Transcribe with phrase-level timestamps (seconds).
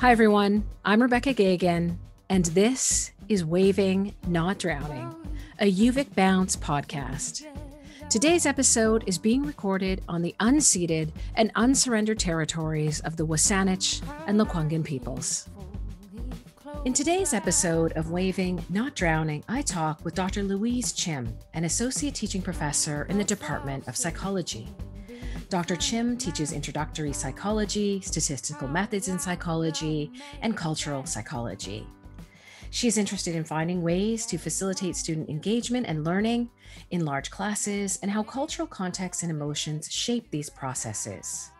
[0.00, 0.64] Hi, everyone.
[0.82, 1.98] I'm Rebecca Gagan,
[2.30, 5.14] and this is Waving, Not Drowning,
[5.58, 7.44] a UVic Bounce podcast.
[8.08, 14.40] Today's episode is being recorded on the unceded and unsurrendered territories of the WSÁNEĆ and
[14.40, 15.50] Lekwungen peoples.
[16.86, 20.42] In today's episode of Waving, Not Drowning, I talk with Dr.
[20.42, 24.66] Louise Chim, an associate teaching professor in the Department of Psychology.
[25.50, 25.74] Dr.
[25.74, 31.84] Chim teaches introductory psychology, statistical methods in psychology, and cultural psychology.
[32.70, 36.50] She is interested in finding ways to facilitate student engagement and learning
[36.92, 41.50] in large classes and how cultural contexts and emotions shape these processes.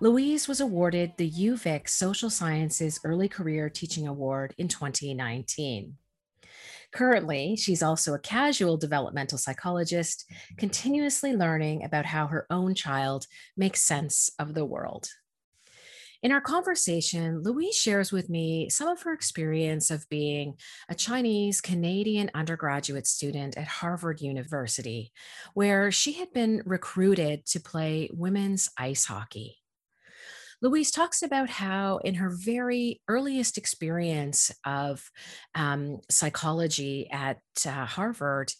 [0.00, 5.98] Louise was awarded the UVic Social Sciences Early Career Teaching Award in 2019.
[6.92, 10.24] Currently, she's also a casual developmental psychologist,
[10.56, 15.08] continuously learning about how her own child makes sense of the world.
[16.20, 20.54] In our conversation, Louise shares with me some of her experience of being
[20.88, 25.12] a Chinese Canadian undergraduate student at Harvard University,
[25.54, 29.58] where she had been recruited to play women's ice hockey.
[30.60, 35.08] Louise talks about how, in her very earliest experience of
[35.54, 38.52] um, psychology at uh, Harvard,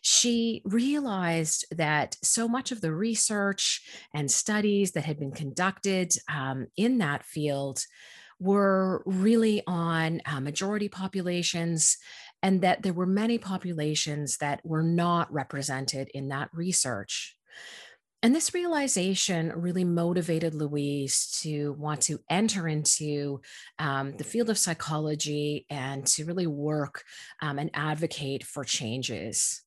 [0.00, 3.82] she realized that so much of the research
[4.14, 7.84] and studies that had been conducted um, in that field
[8.40, 11.98] were really on uh, majority populations
[12.42, 17.36] and that there were many populations that were not represented in that research.
[18.24, 23.40] And this realization really motivated Louise to want to enter into
[23.80, 27.02] um, the field of psychology and to really work
[27.40, 29.62] um, and advocate for changes.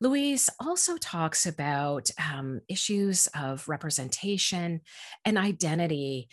[0.00, 4.80] Louise also talks about um, issues of representation
[5.24, 6.28] and identity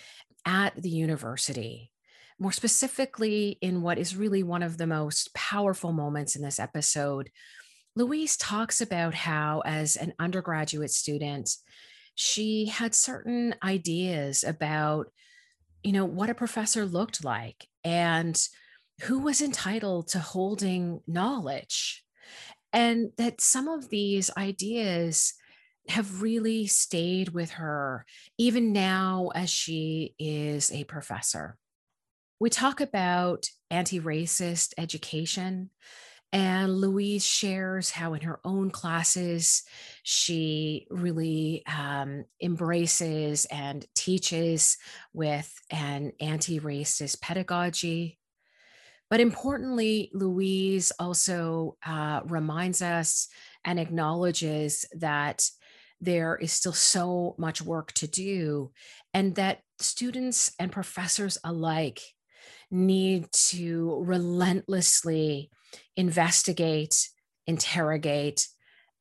[0.46, 1.92] at the university.
[2.38, 7.30] More specifically, in what is really one of the most powerful moments in this episode,
[7.96, 11.50] Louise talks about how, as an undergraduate student,
[12.16, 15.08] she had certain ideas about,
[15.84, 18.42] you know, what a professor looked like and
[19.02, 22.04] who was entitled to holding knowledge.
[22.72, 25.34] And that some of these ideas
[25.90, 28.06] have really stayed with her,
[28.38, 31.58] even now as she is a professor.
[32.40, 35.72] We talk about anti racist education
[36.34, 39.64] and Louise shares how, in her own classes,
[40.04, 44.78] she really um, embraces and teaches
[45.14, 48.18] with an anti racist pedagogy.
[49.10, 53.28] But importantly, Louise also uh, reminds us
[53.66, 55.50] and acknowledges that
[56.00, 58.72] there is still so much work to do,
[59.14, 62.02] and that students and professors alike
[62.72, 65.52] need to relentlessly
[65.96, 67.10] investigate,
[67.48, 68.48] interrogate,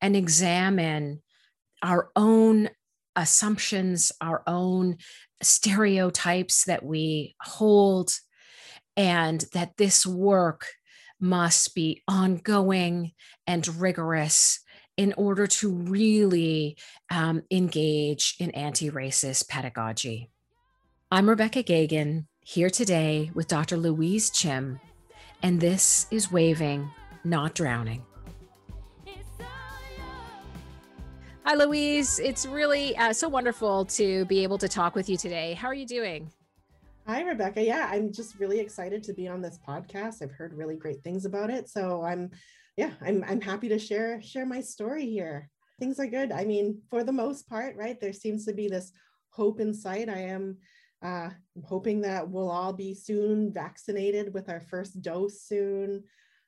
[0.01, 1.21] and examine
[1.83, 2.69] our own
[3.15, 4.97] assumptions, our own
[5.41, 8.13] stereotypes that we hold,
[8.95, 10.67] and that this work
[11.19, 13.11] must be ongoing
[13.45, 14.59] and rigorous
[14.97, 16.77] in order to really
[17.09, 20.29] um, engage in anti racist pedagogy.
[21.09, 23.77] I'm Rebecca Gagan, here today with Dr.
[23.77, 24.79] Louise Chim,
[25.43, 26.89] and this is Waving,
[27.23, 28.03] Not Drowning.
[31.43, 32.19] Hi, Louise.
[32.19, 35.53] It's really uh, so wonderful to be able to talk with you today.
[35.53, 36.31] How are you doing?
[37.07, 37.63] Hi, Rebecca.
[37.63, 40.21] Yeah, I'm just really excited to be on this podcast.
[40.21, 41.67] I've heard really great things about it.
[41.67, 42.29] So I'm,
[42.77, 45.49] yeah, I'm, I'm happy to share, share my story here.
[45.79, 46.31] Things are good.
[46.31, 47.99] I mean, for the most part, right?
[47.99, 48.91] There seems to be this
[49.31, 50.09] hope in sight.
[50.09, 50.57] I am
[51.03, 56.03] uh, I'm hoping that we'll all be soon vaccinated with our first dose soon.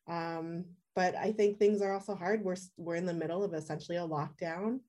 [0.08, 0.66] Um,
[0.96, 2.44] but I think things are also hard.
[2.44, 4.80] We're, we're in the middle of essentially a lockdown.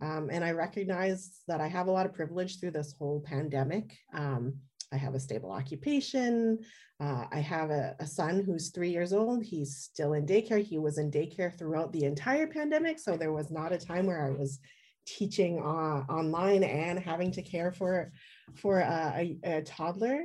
[0.00, 3.94] Um, and I recognize that I have a lot of privilege through this whole pandemic.
[4.14, 4.54] Um,
[4.92, 6.58] I have a stable occupation.
[6.98, 9.44] Uh, I have a, a, son who's three years old.
[9.44, 10.62] He's still in daycare.
[10.62, 12.98] He was in daycare throughout the entire pandemic.
[12.98, 14.58] So there was not a time where I was
[15.06, 18.12] teaching uh, online and having to care for
[18.56, 20.24] for a, a, a toddler.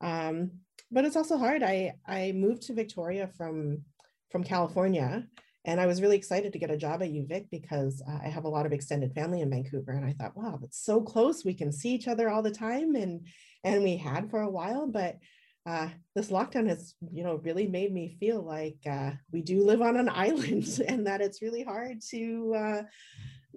[0.00, 0.50] Um,
[0.90, 1.62] but it's also hard.
[1.62, 3.82] I I moved to Victoria from
[4.30, 5.26] from California,
[5.64, 8.44] and I was really excited to get a job at UVic because uh, I have
[8.44, 11.44] a lot of extended family in Vancouver, and I thought, wow, that's so close.
[11.44, 13.26] We can see each other all the time, and
[13.64, 15.18] and we had for a while, but.
[15.66, 19.80] Uh, this lockdown has, you know, really made me feel like uh, we do live
[19.80, 22.82] on an island, and that it's really hard to uh,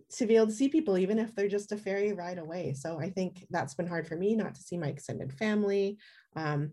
[0.09, 2.73] to be able to see people even if they're just a ferry ride away.
[2.73, 5.97] So i think that's been hard for me not to see my extended family.
[6.35, 6.71] Um,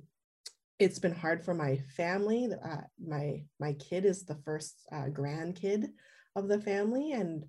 [0.78, 2.48] it's been hard for my family.
[2.62, 5.88] Uh, my my kid is the first uh, grandkid
[6.36, 7.44] of the family and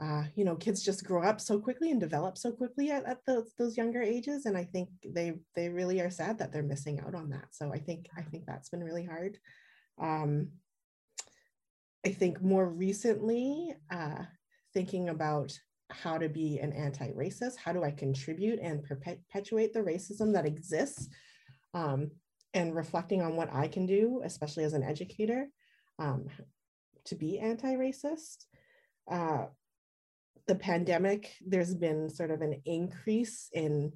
[0.00, 3.18] uh, you know kids just grow up so quickly and develop so quickly at, at
[3.26, 4.46] those, those younger ages.
[4.46, 7.48] And i think they they really are sad that they're missing out on that.
[7.52, 9.38] So i think i think that's been really hard.
[10.00, 10.48] Um,
[12.04, 14.24] i think more recently uh,
[14.74, 15.52] thinking about
[15.90, 21.08] how to be an anti-racist how do i contribute and perpetuate the racism that exists
[21.74, 22.10] um,
[22.54, 25.46] and reflecting on what i can do especially as an educator
[25.98, 26.26] um,
[27.06, 28.46] to be anti-racist.
[29.10, 29.46] Uh,
[30.46, 33.92] the pandemic there's been sort of an increase in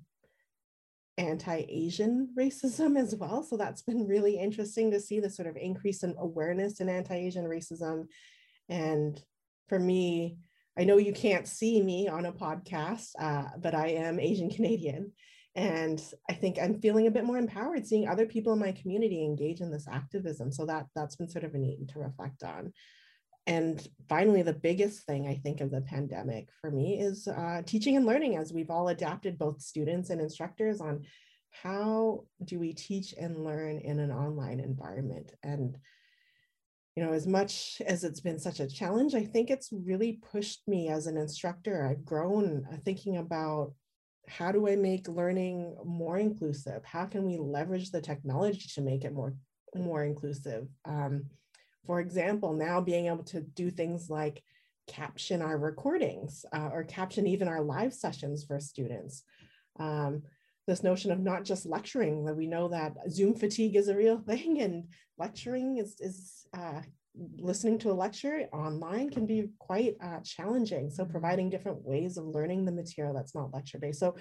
[1.19, 3.43] anti-asian racism as well.
[3.43, 7.45] So that's been really interesting to see the sort of increase in awareness in anti-asian
[7.45, 8.07] racism.
[8.69, 9.21] And
[9.69, 10.39] for me
[10.79, 15.13] I know you can't see me on a podcast, uh, but I am Asian Canadian.
[15.57, 19.25] And I think I'm feeling a bit more empowered seeing other people in my community
[19.25, 20.53] engage in this activism.
[20.53, 22.73] So that that's been sort of a neat to reflect on.
[23.49, 27.97] And finally, the biggest thing I think of the pandemic for me is uh, teaching
[27.97, 31.07] and learning as we've all adapted, both students and instructors, on
[31.51, 35.33] how do we teach and learn in an online environment.
[35.43, 35.77] And
[36.99, 40.67] you know, as much as it's been such a challenge, I think it's really pushed
[40.67, 41.87] me as an instructor.
[41.87, 43.73] I've grown uh, thinking about
[44.27, 46.85] how do I make learning more inclusive?
[46.85, 49.37] How can we leverage the technology to make it more,
[49.77, 50.67] more inclusive?
[50.85, 51.27] Um,
[51.87, 54.43] for example, now being able to do things like
[54.89, 59.23] caption our recordings uh, or caption even our live sessions for students.
[59.79, 60.25] Um,
[60.69, 64.19] this notion of not just lecturing that we know that zoom fatigue is a real
[64.19, 64.85] thing and
[65.19, 66.81] lecturing is, is uh,
[67.38, 71.11] listening to a lecture online can be quite uh, challenging so mm-hmm.
[71.11, 74.15] providing different ways of learning the material that's not lecture based so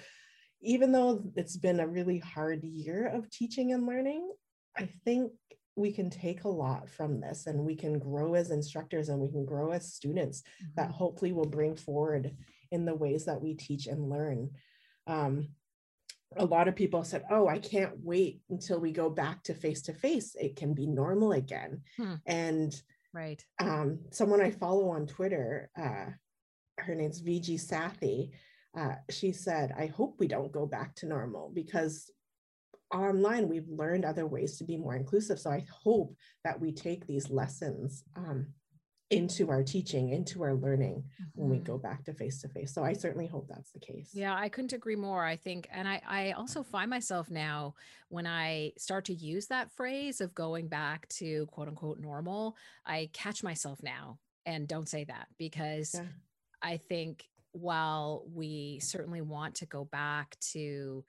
[0.60, 4.28] even though it's been a really hard year of teaching and learning
[4.76, 5.30] i think
[5.76, 9.30] we can take a lot from this and we can grow as instructors and we
[9.30, 10.72] can grow as students mm-hmm.
[10.76, 12.34] that hopefully will bring forward
[12.72, 14.50] in the ways that we teach and learn
[15.06, 15.48] um,
[16.36, 19.82] a lot of people said, Oh, I can't wait until we go back to face
[19.82, 20.36] to face.
[20.38, 21.82] It can be normal again.
[21.96, 22.14] Hmm.
[22.26, 22.82] And
[23.14, 23.42] right.
[23.60, 26.06] Um, someone I follow on Twitter, uh,
[26.78, 28.30] her name's Viji Sathy.
[28.76, 32.10] Uh, she said, I hope we don't go back to normal because
[32.92, 35.38] online we've learned other ways to be more inclusive.
[35.38, 36.14] So I hope
[36.44, 38.46] that we take these lessons um,
[39.10, 41.40] into our teaching, into our learning mm-hmm.
[41.40, 41.82] when we go mm-hmm.
[41.82, 42.74] back to face to face.
[42.74, 44.10] So I certainly hope that's the case.
[44.12, 45.24] Yeah, I couldn't agree more.
[45.24, 47.74] I think, and I, I also find myself now
[48.08, 53.08] when I start to use that phrase of going back to quote unquote normal, I
[53.12, 56.02] catch myself now and don't say that because yeah.
[56.62, 61.04] I think while we certainly want to go back to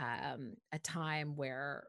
[0.00, 1.84] um, a time where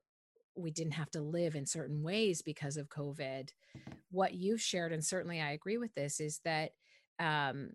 [0.55, 3.49] we didn't have to live in certain ways because of COVID.
[4.11, 6.71] What you've shared, and certainly I agree with this, is that
[7.19, 7.71] um,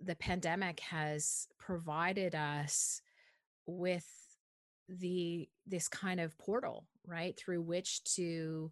[0.00, 3.00] the pandemic has provided us
[3.66, 4.06] with
[4.88, 8.70] the this kind of portal, right, through which to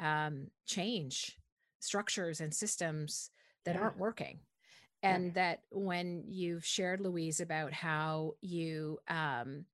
[0.00, 1.36] um, change
[1.80, 3.30] structures and systems
[3.64, 3.80] that yeah.
[3.80, 4.40] aren't working.
[5.02, 5.32] And yeah.
[5.34, 9.64] that when you've shared, Louise, about how you um,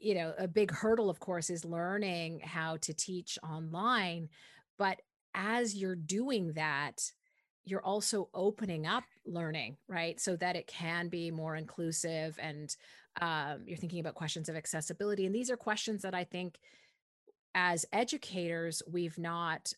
[0.00, 4.28] you know a big hurdle of course is learning how to teach online
[4.78, 5.00] but
[5.34, 7.12] as you're doing that
[7.64, 10.20] you're also opening up learning right?
[10.20, 12.74] So that it can be more inclusive and
[13.20, 16.58] um, you're thinking about questions of accessibility and these are questions that i think
[17.54, 19.72] as educators we've not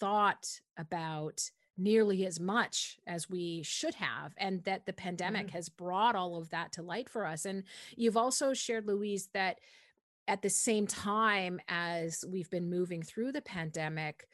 [0.00, 5.56] thought about nearly as much as we should have and that the pandemic mm-hmm.
[5.56, 7.62] has brought all of that to light for us and
[7.96, 9.60] you've also shared louise that
[10.26, 14.26] at the same time as we've been moving through the pandemic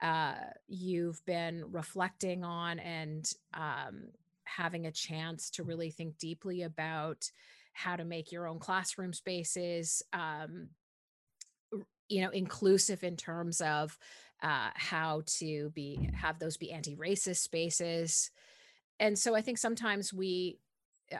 [0.00, 0.34] uh,
[0.66, 4.08] you've been reflecting on and um,
[4.44, 7.30] having a chance to really think deeply about
[7.72, 10.68] how to make your own classroom spaces um,
[12.08, 13.98] you know inclusive in terms of
[14.42, 18.30] uh, how to be have those be anti-racist spaces.
[19.00, 20.58] And so i think sometimes we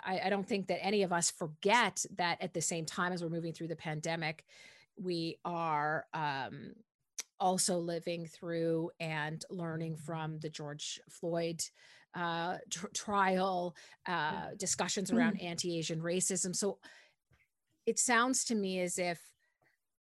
[0.04, 3.22] I, I don't think that any of us forget that at the same time as
[3.22, 4.44] we're moving through the pandemic
[4.96, 6.74] we are um,
[7.40, 11.62] also living through and learning from the george floyd
[12.14, 13.74] uh, tr- trial
[14.06, 15.44] uh, discussions around mm.
[15.44, 16.54] anti-asian racism.
[16.54, 16.78] So
[17.86, 19.20] it sounds to me as if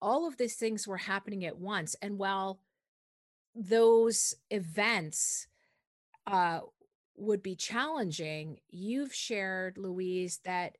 [0.01, 1.95] all of these things were happening at once.
[2.01, 2.59] And while
[3.57, 5.47] those events
[6.27, 6.59] uh,
[7.15, 10.77] would be challenging, you've shared, Louise, that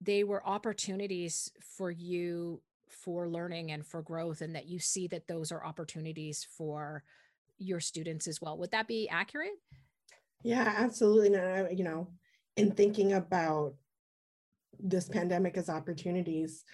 [0.00, 5.26] they were opportunities for you for learning and for growth, and that you see that
[5.26, 7.04] those are opportunities for
[7.58, 8.58] your students as well.
[8.58, 9.52] Would that be accurate?
[10.42, 11.30] Yeah, absolutely.
[11.30, 12.08] No, you know,
[12.56, 13.74] in thinking about
[14.78, 16.64] this pandemic as opportunities,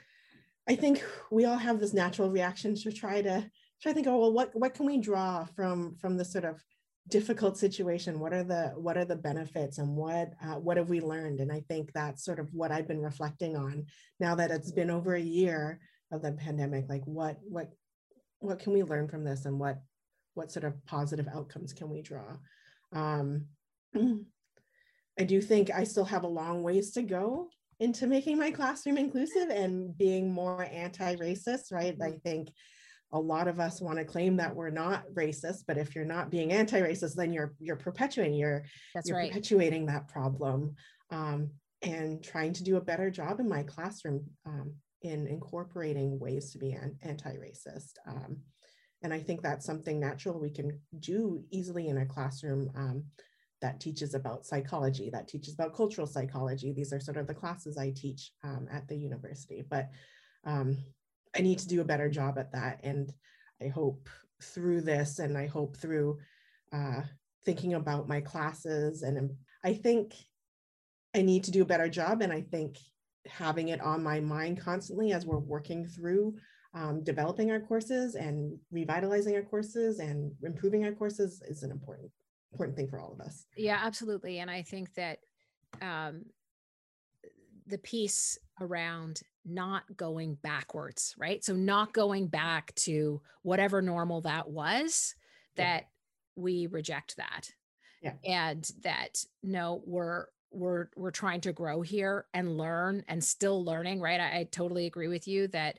[0.68, 3.50] I think we all have this natural reaction to try to
[3.82, 6.62] try to think, oh well, what what can we draw from from this sort of
[7.08, 8.20] difficult situation?
[8.20, 11.40] What are the what are the benefits and what uh, what have we learned?
[11.40, 13.86] And I think that's sort of what I've been reflecting on
[14.20, 15.80] now that it's been over a year
[16.12, 16.86] of the pandemic.
[16.88, 17.72] Like what what
[18.40, 19.78] what can we learn from this and what
[20.34, 22.36] what sort of positive outcomes can we draw?
[22.92, 23.46] Um,
[25.18, 27.48] I do think I still have a long ways to go
[27.80, 31.96] into making my classroom inclusive and being more anti-racist, right?
[32.02, 32.50] I think
[33.12, 36.30] a lot of us want to claim that we're not racist, but if you're not
[36.30, 39.30] being anti-racist, then you're you're perpetuating you're, That's you're right.
[39.30, 40.74] perpetuating that problem.
[41.10, 41.50] Um,
[41.82, 44.72] and trying to do a better job in my classroom um,
[45.02, 47.92] in incorporating ways to be an, anti-racist.
[48.06, 48.38] Um,
[49.02, 53.04] and I think that's something natural we can do easily in a classroom um,
[53.60, 56.72] that teaches about psychology, that teaches about cultural psychology.
[56.72, 59.88] These are sort of the classes I teach um, at the university, but
[60.44, 60.78] um,
[61.38, 62.80] I need to do a better job at that.
[62.82, 63.12] And
[63.62, 64.08] I hope
[64.42, 66.18] through this, and I hope through
[66.72, 67.02] uh,
[67.44, 69.32] thinking about my classes, and
[69.64, 70.14] I think
[71.14, 72.22] I need to do a better job.
[72.22, 72.78] And I think
[73.26, 76.34] having it on my mind constantly as we're working through
[76.74, 82.10] um, developing our courses and revitalizing our courses and improving our courses is an important
[82.52, 83.44] important thing for all of us.
[83.56, 84.38] Yeah, absolutely.
[84.38, 85.18] And I think that
[85.82, 86.24] um,
[87.68, 91.44] the piece around not going backwards, right?
[91.44, 95.14] So not going back to whatever normal that was,
[95.56, 96.42] that yeah.
[96.42, 97.50] we reject that.
[98.02, 98.12] Yeah.
[98.24, 104.00] And that no, we're we're we're trying to grow here and learn and still learning,
[104.00, 104.20] right?
[104.20, 105.78] I, I totally agree with you that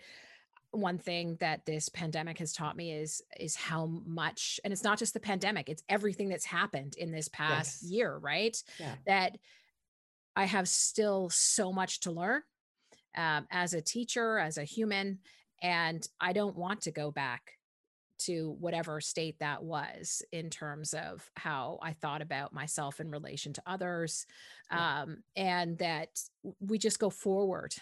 [0.71, 4.99] one thing that this pandemic has taught me is is how much and it's not
[4.99, 7.91] just the pandemic it's everything that's happened in this past yes.
[7.91, 8.93] year right yeah.
[9.07, 9.37] that
[10.39, 12.41] i have still so much to learn
[13.17, 15.19] um, as a teacher as a human
[15.61, 17.53] and i don't want to go back
[18.17, 23.53] to whatever state that was in terms of how I thought about myself in relation
[23.53, 24.25] to others.
[24.69, 25.03] Yeah.
[25.03, 26.09] Um, and that
[26.59, 27.73] we just go forward.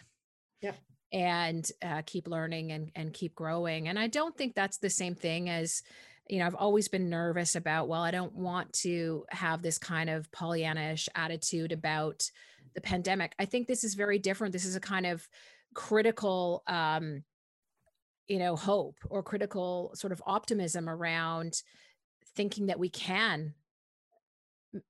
[0.61, 0.73] Yeah
[1.11, 3.87] and uh, keep learning and, and keep growing.
[3.87, 5.83] And I don't think that's the same thing as,
[6.29, 10.09] you know, I've always been nervous about, well, I don't want to have this kind
[10.09, 12.29] of Pollyannish attitude about
[12.75, 13.33] the pandemic.
[13.39, 14.53] I think this is very different.
[14.53, 15.27] This is a kind of
[15.73, 17.23] critical, um,
[18.27, 21.61] you know, hope or critical sort of optimism around
[22.35, 23.53] thinking that we can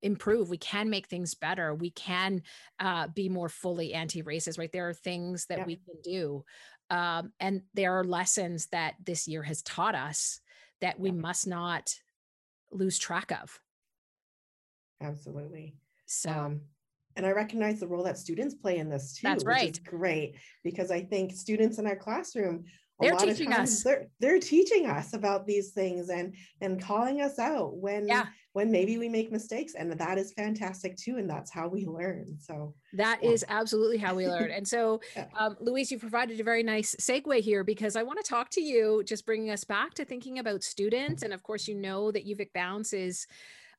[0.02, 2.42] improve we can make things better we can
[2.80, 5.66] uh, be more fully anti-racist right there are things that yeah.
[5.66, 6.44] we can do
[6.90, 10.42] um, and there are lessons that this year has taught us
[10.82, 11.16] that we yeah.
[11.16, 11.94] must not
[12.72, 13.60] lose track of.
[15.02, 15.76] Absolutely.
[16.06, 16.62] So um,
[17.18, 19.80] and i recognize the role that students play in this too that's right.
[19.84, 22.64] great because i think students in our classroom
[23.00, 27.76] they're teaching us they're, they're teaching us about these things and and calling us out
[27.78, 28.26] when yeah.
[28.54, 32.26] when maybe we make mistakes and that is fantastic too and that's how we learn
[32.40, 33.30] so that yeah.
[33.30, 35.28] is absolutely how we learn and so yeah.
[35.38, 38.62] um, louise you provided a very nice segue here because i want to talk to
[38.62, 42.28] you just bringing us back to thinking about students and of course you know that
[42.28, 43.28] uvic bounce is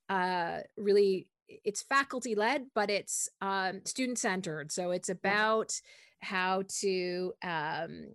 [0.08, 1.26] uh, really
[1.64, 5.72] it's faculty led but it's um, student centered so it's about
[6.20, 8.06] how to um,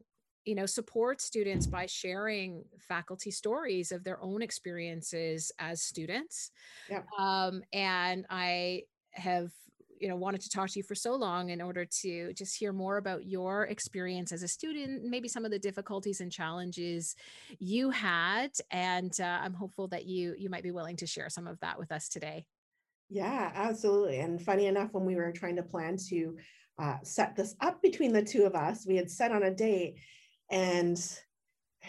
[0.45, 6.51] you know support students by sharing faculty stories of their own experiences as students
[6.89, 7.01] yeah.
[7.17, 8.81] um, and i
[9.11, 9.51] have
[9.99, 12.73] you know wanted to talk to you for so long in order to just hear
[12.73, 17.15] more about your experience as a student maybe some of the difficulties and challenges
[17.59, 21.47] you had and uh, i'm hopeful that you you might be willing to share some
[21.47, 22.45] of that with us today
[23.09, 26.35] yeah absolutely and funny enough when we were trying to plan to
[26.79, 29.95] uh, set this up between the two of us we had set on a date
[30.53, 31.03] and,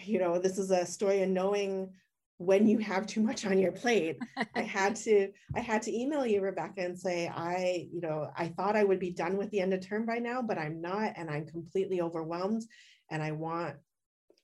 [0.05, 1.93] you know, this is a story of knowing
[2.39, 4.19] when you have too much on your plate.
[4.55, 8.49] I had to i had to email you rebecca and say i you know i
[8.49, 11.13] thought i would be done with the end of term by now but i'm not
[11.17, 12.65] and i'm completely overwhelmed
[13.11, 13.77] and i want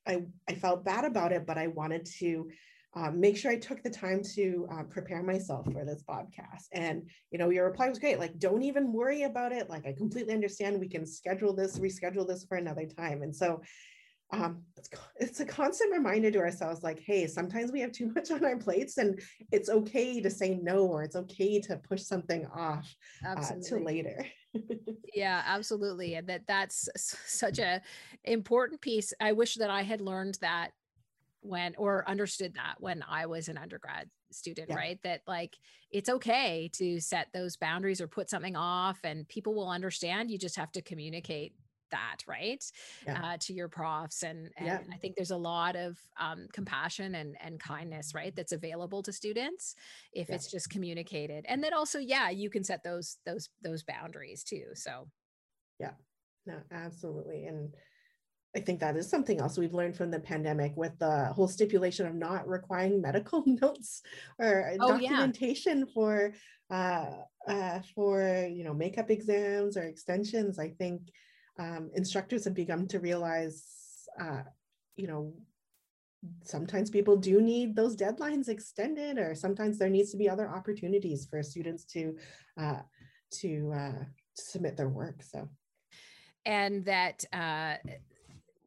[0.07, 2.49] i i felt bad about it but i wanted to
[2.93, 6.67] um, make sure i took the time to uh, prepare myself for this podcast.
[6.73, 9.69] And you know your reply was great like don't even worry about it.
[9.69, 10.79] Like i completely understand.
[10.79, 13.23] We can schedule this reschedule this for another time.
[13.23, 13.61] And so
[14.31, 18.31] um, it's, it's a constant reminder to ourselves like hey sometimes we have too much
[18.31, 19.21] on our plates and
[19.51, 22.93] it's okay to say no or it's okay to push something off
[23.27, 24.25] uh, to later.
[25.13, 27.81] Yeah absolutely and that that's such a
[28.23, 29.13] important piece.
[29.19, 30.71] I wish that i had learned that
[31.41, 34.75] when or understood that when i was an undergrad student yeah.
[34.75, 34.99] right?
[35.03, 35.57] That like
[35.91, 40.37] it's okay to set those boundaries or put something off and people will understand you
[40.37, 41.53] just have to communicate
[41.91, 42.63] that right
[43.05, 43.21] yeah.
[43.23, 44.79] uh, to your profs and, and yeah.
[44.91, 49.13] i think there's a lot of um, compassion and, and kindness right that's available to
[49.13, 49.75] students
[50.13, 50.35] if yeah.
[50.35, 54.65] it's just communicated and then also yeah you can set those those those boundaries too
[54.73, 55.07] so
[55.79, 55.91] yeah
[56.45, 57.71] no absolutely and
[58.55, 62.05] I think that is something else we've learned from the pandemic with the whole stipulation
[62.05, 64.01] of not requiring medical notes
[64.39, 65.93] or oh, documentation yeah.
[65.93, 66.33] for
[66.69, 67.05] uh,
[67.47, 70.59] uh, for you know makeup exams or extensions.
[70.59, 71.01] I think
[71.61, 73.63] um, instructors have begun to realize,
[74.19, 74.41] uh,
[74.95, 75.33] you know,
[76.43, 81.27] sometimes people do need those deadlines extended, or sometimes there needs to be other opportunities
[81.29, 82.17] for students to
[82.59, 82.81] uh,
[83.39, 84.03] to, uh,
[84.33, 85.23] submit their work.
[85.23, 85.47] So,
[86.45, 87.75] and that uh,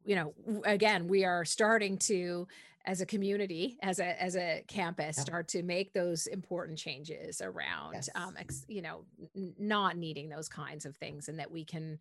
[0.05, 0.33] you know,
[0.63, 2.47] again, we are starting to
[2.87, 7.93] as a community as a as a campus start to make those important changes around
[7.93, 8.09] yes.
[8.13, 9.03] um ex, you know
[9.35, 11.97] n- not needing those kinds of things and that we can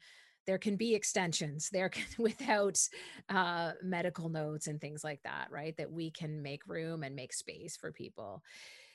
[0.47, 2.79] there can be extensions there can, without
[3.29, 7.33] uh, medical notes and things like that right that we can make room and make
[7.33, 8.43] space for people.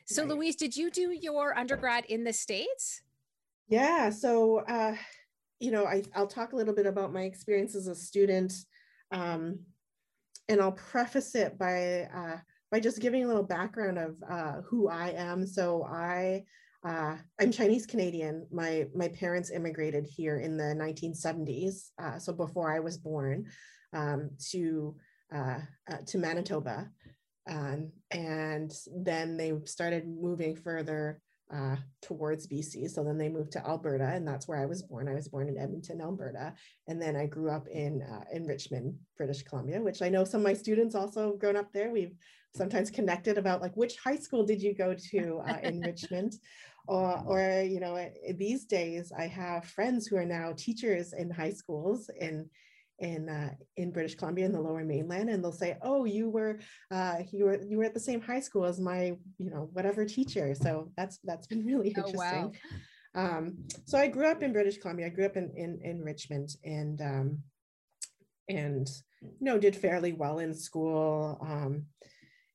[0.06, 0.32] So right.
[0.32, 3.02] louise did you do your undergrad in the states?
[3.68, 4.96] Yeah so uh,
[5.60, 8.54] you know I, i'll talk a little bit about my experience as a student
[9.12, 9.60] um,
[10.48, 12.38] and i'll preface it by uh,
[12.72, 15.46] by just giving a little background of uh, who i am.
[15.46, 16.44] So i
[16.84, 18.48] uh, I'm Chinese Canadian.
[18.52, 23.48] My my parents immigrated here in the 1970s, uh, so before I was born,
[23.94, 24.96] um, to
[25.34, 25.60] uh,
[25.92, 26.90] uh to Manitoba,
[27.50, 31.22] um, and then they started moving further
[31.54, 32.90] uh, towards BC.
[32.90, 35.08] So then they moved to Alberta, and that's where I was born.
[35.08, 36.54] I was born in Edmonton, Alberta,
[36.88, 40.42] and then I grew up in uh, in Richmond, British Columbia, which I know some
[40.42, 41.92] of my students also grown up there.
[41.92, 42.16] We've
[42.56, 46.36] sometimes connected about like which high school did you go to in Richmond
[46.90, 48.04] or, or you know
[48.36, 52.50] these days i have friends who are now teachers in high schools in
[53.00, 56.60] in uh, in British Columbia in the Lower Mainland, and they'll say, "Oh, you were
[56.92, 60.06] uh, you were you were at the same high school as my you know whatever
[60.06, 62.16] teacher." So that's that's been really oh, interesting.
[62.16, 62.52] Wow.
[63.16, 65.08] Um, so I grew up in British Columbia.
[65.08, 67.40] I grew up in in, in Richmond, and um,
[68.48, 68.90] and
[69.22, 71.40] you know did fairly well in school.
[71.42, 71.86] Um,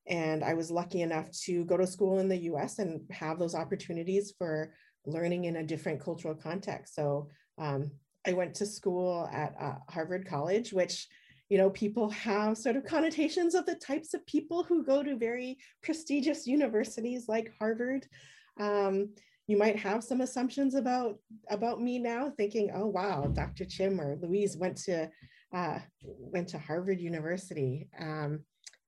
[0.07, 3.55] and I was lucky enough to go to school in the US and have those
[3.55, 4.75] opportunities for
[5.07, 6.95] learning in a different cultural context.
[6.95, 7.91] So um,
[8.27, 11.09] I went to school at uh, Harvard College, which
[11.49, 15.17] you know people have sort of connotations of the types of people who go to
[15.17, 18.07] very prestigious universities like Harvard.
[18.59, 19.11] Um,
[19.47, 21.19] you might have some assumptions about
[21.51, 23.65] about me now, thinking, "Oh wow, Dr.
[23.65, 25.11] Chim or Louise went to
[25.55, 28.41] uh, went to Harvard University." Um,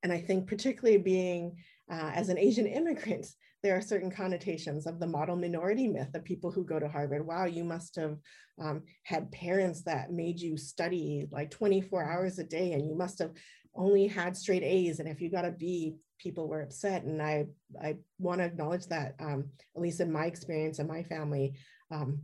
[0.02, 1.56] and I think particularly being
[1.90, 3.26] uh, as an Asian immigrant,
[3.66, 7.26] there are certain connotations of the model minority myth of people who go to Harvard.
[7.26, 8.16] Wow, you must have
[8.60, 13.18] um, had parents that made you study like 24 hours a day, and you must
[13.18, 13.32] have
[13.74, 15.00] only had straight A's.
[15.00, 17.02] And if you got a B, people were upset.
[17.02, 17.46] And I,
[17.82, 21.54] I want to acknowledge that, um, at least in my experience and my family,
[21.90, 22.20] um,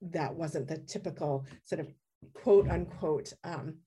[0.00, 1.92] that wasn't the typical sort of
[2.34, 3.78] quote unquote um,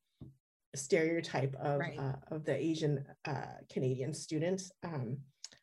[0.75, 1.97] stereotype of right.
[1.97, 4.61] uh, of the Asian uh, Canadian student.
[4.83, 5.19] Um,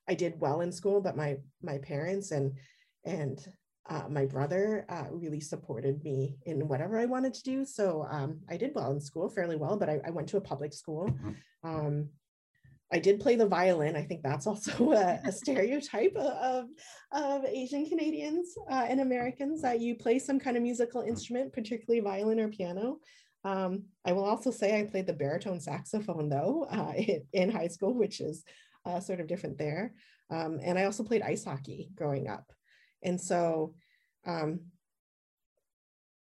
[0.08, 2.52] I did well in school, but my my parents and
[3.04, 3.46] and
[3.88, 7.64] uh, my brother uh, really supported me in whatever I wanted to do.
[7.64, 10.42] So um, I did well in school, fairly well, but I, I went to a
[10.42, 11.08] public school.
[11.08, 11.30] Mm-hmm.
[11.64, 12.08] Um,
[12.92, 13.96] I did play the violin.
[13.96, 16.66] I think that's also a, a stereotype of,
[17.12, 22.00] of Asian Canadians uh, and Americans that you play some kind of musical instrument, particularly
[22.00, 22.98] violin or piano.
[23.44, 27.68] Um, I will also say I played the baritone saxophone though uh, in, in, high
[27.68, 28.44] school, which is
[28.88, 29.94] uh, sort of different there.
[30.30, 32.50] Um, and I also played ice hockey growing up.
[33.02, 33.74] And so,
[34.26, 34.60] um,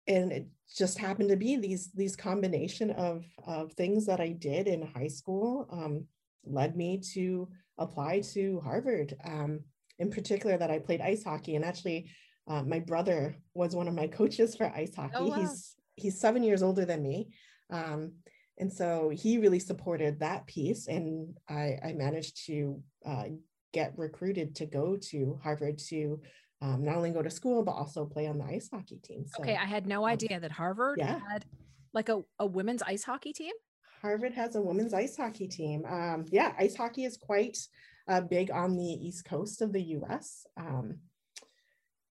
[0.06, 4.66] and it just happened to be these, these combination of, of things that I did
[4.66, 6.06] in high school um,
[6.44, 7.48] led me to
[7.78, 9.16] apply to Harvard.
[9.24, 9.60] Um,
[9.98, 12.10] in particular that I played ice hockey and actually
[12.48, 15.14] uh, my brother was one of my coaches for ice hockey.
[15.16, 15.36] Oh, wow.
[15.36, 17.28] He's he's seven years older than me.
[17.70, 18.14] Um,
[18.58, 20.86] and so he really supported that piece.
[20.86, 23.24] And I, I managed to uh,
[23.72, 26.20] get recruited to go to Harvard to
[26.62, 29.26] um, not only go to school, but also play on the ice hockey team.
[29.26, 29.56] So, okay.
[29.56, 31.18] I had no idea that Harvard yeah.
[31.28, 31.44] had
[31.92, 33.52] like a, a women's ice hockey team.
[34.00, 35.84] Harvard has a women's ice hockey team.
[35.86, 37.58] Um, yeah, ice hockey is quite
[38.08, 40.46] uh, big on the East Coast of the US.
[40.56, 40.98] Um,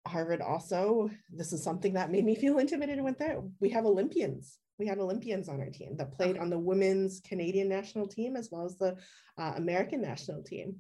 [0.06, 3.38] Harvard also, this is something that made me feel intimidated with it.
[3.60, 4.58] We have Olympians.
[4.80, 8.48] We had Olympians on our team that played on the women's Canadian national team as
[8.50, 8.96] well as the
[9.38, 10.76] uh, American national team.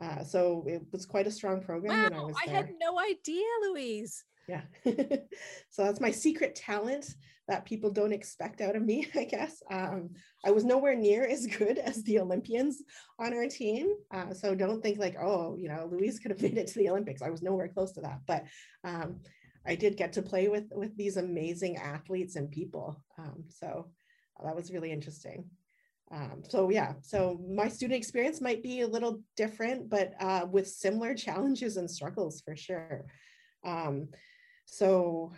[0.00, 2.48] Uh, so it was quite a strong program wow, I.
[2.48, 4.24] I had no idea, Louise.
[4.48, 4.62] Yeah.
[5.68, 7.14] so that's my secret talent
[7.48, 9.60] that people don't expect out of me, I guess.
[9.70, 10.10] Um,
[10.44, 12.82] I was nowhere near as good as the Olympians
[13.18, 13.88] on our team.
[14.12, 16.88] Uh, so don't think like, oh, you know, Louise could have made it to the
[16.88, 17.20] Olympics.
[17.20, 18.20] I was nowhere close to that.
[18.26, 18.44] But
[18.84, 19.20] um,
[19.66, 23.02] I did get to play with, with these amazing athletes and people.
[23.18, 23.88] Um, so
[24.42, 25.50] that was really interesting.
[26.12, 30.68] Um, so yeah, so my student experience might be a little different, but uh, with
[30.68, 33.04] similar challenges and struggles for sure.
[33.64, 34.08] Um,
[34.64, 35.32] so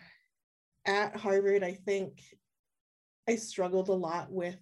[0.87, 2.23] at Harvard, I think
[3.29, 4.57] I struggled a lot with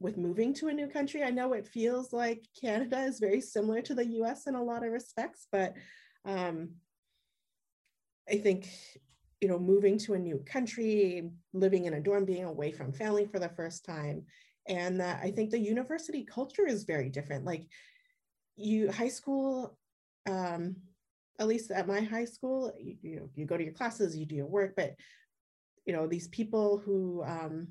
[0.00, 1.24] with moving to a new country.
[1.24, 4.84] I know it feels like Canada is very similar to the US in a lot
[4.84, 5.74] of respects, but
[6.24, 6.70] um,
[8.30, 8.68] I think
[9.40, 13.26] you know moving to a new country, living in a dorm, being away from family
[13.26, 14.24] for the first time,
[14.66, 17.44] and that I think the university culture is very different.
[17.44, 17.66] Like
[18.56, 19.78] you, high school.
[20.28, 20.76] Um,
[21.40, 24.34] at least at my high school, you, you, you go to your classes, you do
[24.34, 24.96] your work, but
[25.86, 27.68] you know these people who um,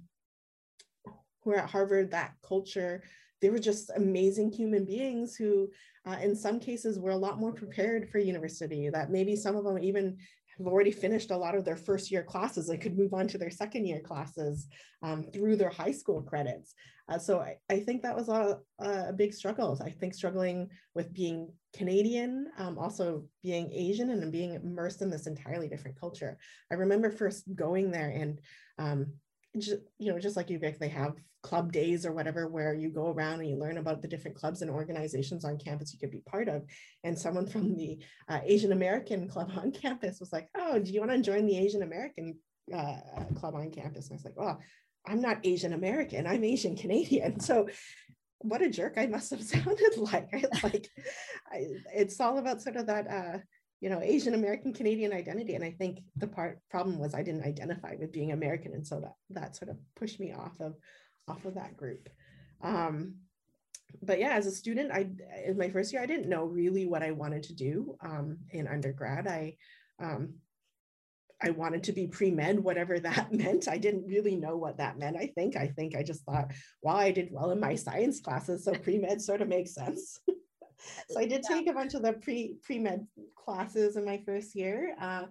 [1.44, 3.04] who are at Harvard, that culture,
[3.42, 5.70] they were just amazing human beings who,
[6.06, 8.90] uh, in some cases, were a lot more prepared for university.
[8.90, 10.18] That maybe some of them even
[10.58, 13.38] have already finished a lot of their first year classes and could move on to
[13.38, 14.68] their second year classes
[15.04, 16.74] um, through their high school credits.
[17.10, 19.80] Uh, so I, I, think that was a, a, big struggle.
[19.82, 25.26] I think struggling with being Canadian, um, also being Asian and being immersed in this
[25.26, 26.38] entirely different culture.
[26.70, 28.40] I remember first going there and
[28.78, 29.14] um,
[29.60, 33.12] just, you know, just like UVic, they have club days or whatever where you go
[33.12, 36.22] around and you learn about the different clubs and organizations on campus you could be
[36.26, 36.64] part of.
[37.04, 41.00] And someone from the uh, Asian American club on campus was like, "Oh, do you
[41.00, 42.38] want to join the Asian American
[42.74, 42.98] uh,
[43.36, 44.60] club on campus?" And I was like, "Well,
[45.08, 46.28] I'm not Asian American.
[46.28, 47.68] I'm Asian Canadian." So
[48.40, 50.30] what a jerk I must have sounded like.
[50.64, 50.90] Like
[51.52, 53.38] I, it's all about sort of that uh,
[53.80, 57.46] you know asian american canadian identity and i think the part problem was i didn't
[57.46, 60.74] identify with being american and so that that sort of pushed me off of
[61.28, 62.10] off of that group.
[62.62, 63.16] Um,
[64.02, 65.08] but yeah, as a student, I
[65.46, 68.68] in my first year, I didn't know really what I wanted to do um, in
[68.68, 69.28] undergrad.
[69.28, 69.56] I
[70.00, 70.36] um,
[71.42, 73.68] I wanted to be pre med, whatever that meant.
[73.68, 75.18] I didn't really know what that meant.
[75.18, 78.66] I think I think I just thought, well, I did well in my science classes,
[78.66, 80.20] so pre med sort of makes sense.
[81.10, 84.56] so I did take a bunch of the pre pre med classes in my first
[84.56, 84.96] year.
[85.00, 85.26] Uh,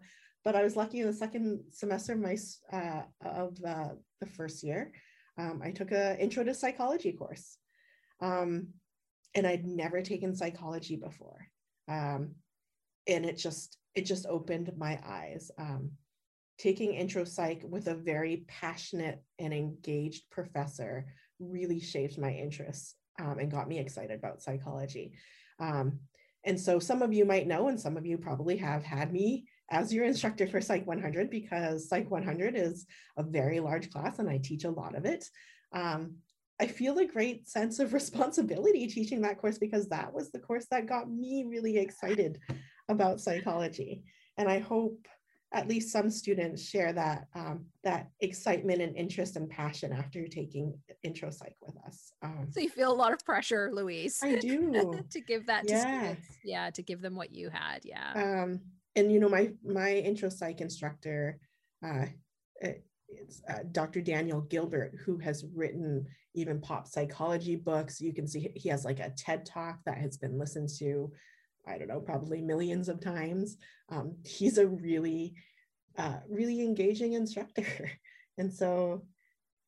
[0.45, 2.37] but I was lucky in the second semester of my
[2.73, 3.89] uh, of uh,
[4.21, 4.93] the first year
[5.39, 7.59] um, I took a intro to psychology course.
[8.21, 8.69] Um,
[9.35, 11.47] and I'd never taken psychology before.
[11.89, 12.37] Um,
[13.07, 15.51] and it just, it just opened my eyes.
[15.59, 15.93] Um,
[16.59, 21.07] taking intro psych with a very passionate and engaged professor
[21.39, 25.13] really shaped my interests um, and got me excited about psychology.
[25.59, 26.01] Um,
[26.45, 29.49] and so some of you might know, and some of you probably have had me
[29.71, 34.31] as your instructor for Psych 100 because Psych 100 is a very large class and
[34.31, 35.29] I teach a lot of it.
[35.73, 36.17] Um,
[36.61, 40.67] I feel a great sense of responsibility teaching that course because that was the course
[40.71, 42.39] that got me really excited
[42.89, 44.05] about psychology.
[44.39, 45.07] And I hope
[45.53, 50.77] at least some students share that um, that excitement and interest and passion after taking
[51.03, 52.13] intro psych with us.
[52.23, 54.21] Um, so you feel a lot of pressure, Louise.
[54.23, 55.75] I do to give that yeah.
[55.75, 56.29] to students.
[56.45, 57.81] Yeah, to give them what you had.
[57.85, 58.13] Yeah.
[58.15, 58.61] Um,
[58.97, 61.39] and you know my my intro psych instructor
[61.85, 62.07] uh,
[63.09, 64.01] it's uh, Dr.
[64.01, 68.01] Daniel Gilbert, who has written even pop psychology books.
[68.01, 71.13] You can see he has like a TED talk that has been listened to,
[71.67, 73.57] I don't know, probably millions of times.
[73.89, 75.35] Um, he's a really,
[75.99, 77.91] uh, really engaging instructor.
[78.39, 79.05] and so,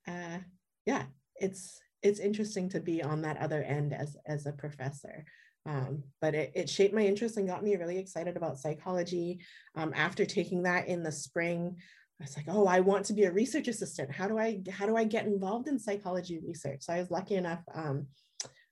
[0.06, 0.38] uh,
[0.86, 1.04] yeah,
[1.36, 5.24] it's it's interesting to be on that other end as as a professor.
[5.66, 9.40] Um, but it, it, shaped my interest and got me really excited about psychology.
[9.76, 11.76] Um, after taking that in the spring,
[12.20, 14.10] I was like, oh, I want to be a research assistant.
[14.10, 16.82] How do I how do I get involved in psychology research?
[16.82, 17.62] So I was lucky enough.
[17.74, 18.06] Um,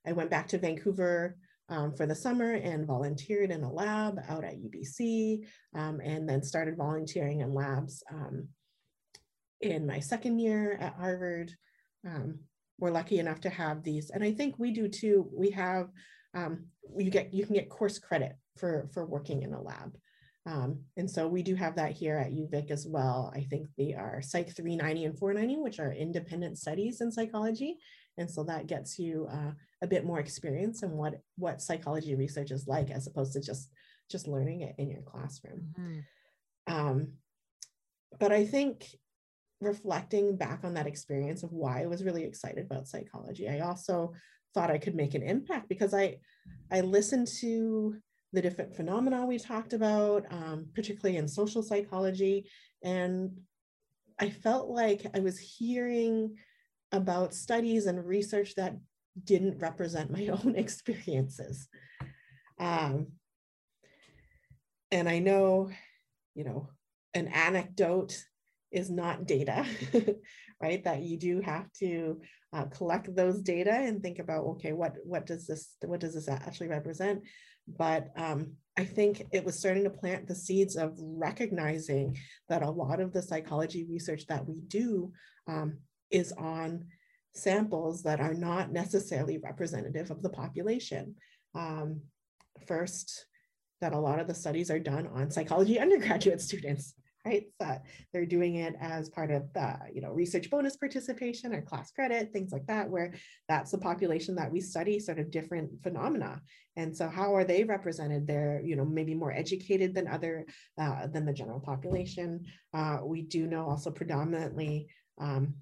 [0.05, 1.37] I went back to Vancouver
[1.69, 6.43] um, for the summer and volunteered in a lab out at UBC, um, and then
[6.43, 8.47] started volunteering in labs um,
[9.61, 11.51] in my second year at Harvard.
[12.79, 15.29] we're lucky enough to have these, and I think we do too.
[15.33, 15.89] We have
[16.33, 19.97] um, you get you can get course credit for for working in a lab.
[20.45, 23.33] Um, and so we do have that here at UVic as well.
[23.35, 27.77] I think they are Psych 390 and 490, which are independent studies in psychology.
[28.17, 29.51] And so that gets you uh,
[29.81, 33.69] a bit more experience in what, what psychology research is like, as opposed to just,
[34.09, 35.73] just learning it in your classroom.
[35.79, 36.73] Mm-hmm.
[36.73, 37.07] Um,
[38.19, 38.87] but I think
[39.61, 44.13] reflecting back on that experience of why I was really excited about psychology, I also
[44.53, 46.17] thought I could make an impact because I,
[46.71, 47.95] I listened to
[48.33, 52.49] the different phenomena we talked about, um, particularly in social psychology.
[52.83, 53.31] And
[54.19, 56.35] I felt like I was hearing
[56.91, 58.77] about studies and research that
[59.23, 61.67] didn't represent my own experiences.
[62.59, 63.07] Um,
[64.91, 65.69] and I know,
[66.35, 66.69] you know,
[67.13, 68.23] an anecdote
[68.71, 69.65] is not data,
[70.61, 70.83] right?
[70.83, 72.21] That you do have to
[72.53, 76.29] uh, collect those data and think about, okay, what what does this what does this
[76.29, 77.23] actually represent?
[77.67, 82.69] but um, I think it was starting to plant the seeds of recognizing that a
[82.69, 85.11] lot of the psychology research that we do
[85.47, 85.79] um,
[86.11, 86.85] is on
[87.33, 91.15] samples that are not necessarily representative of the population.
[91.55, 92.01] Um,
[92.65, 93.25] first,
[93.81, 96.93] that a lot of the studies are done on psychology undergraduate students
[97.27, 97.45] right?
[97.61, 97.77] So
[98.13, 102.31] they're doing it as part of the, you know, research bonus participation or class credit,
[102.31, 103.13] things like that, where
[103.49, 106.41] that's the population that we study sort of different phenomena.
[106.75, 108.27] And so how are they represented?
[108.27, 110.45] They're, you know, maybe more educated than other,
[110.77, 112.45] uh, than the general population.
[112.73, 114.87] Uh, we do know also predominantly
[115.19, 115.55] um,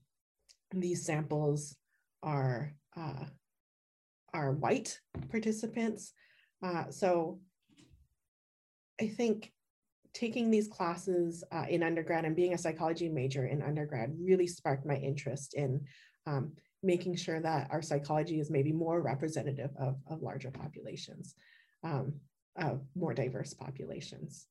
[0.82, 1.76] these samples
[2.24, 3.26] are, uh,
[4.34, 6.14] are white participants.
[6.64, 7.40] Uh, so
[9.00, 9.52] I think
[10.14, 14.86] taking these classes uh, in undergrad and being a psychology major in undergrad really sparked
[14.86, 15.82] my interest in
[16.26, 21.36] um, making sure that our psychology is maybe more representative of, of larger populations,
[21.84, 22.14] um,
[22.56, 24.48] of more diverse populations.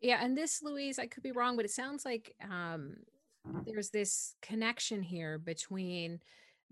[0.00, 2.96] Yeah, and this, Louise, I could be wrong, but it sounds like um,
[3.66, 6.20] there's this connection here between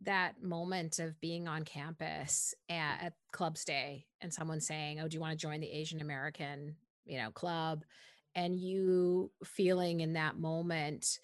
[0.02, 5.14] that moment of being on campus at, at Clubs Day and someone saying, "Oh, do
[5.14, 7.84] you want to join the Asian American you know club?
[8.36, 11.18] and you feeling in that moment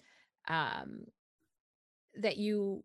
[0.47, 1.05] um
[2.15, 2.83] that you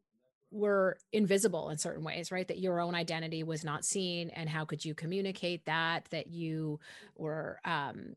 [0.51, 2.47] were invisible in certain ways right?
[2.49, 6.79] That your own identity was not seen and how could you communicate that that you
[7.17, 8.15] were um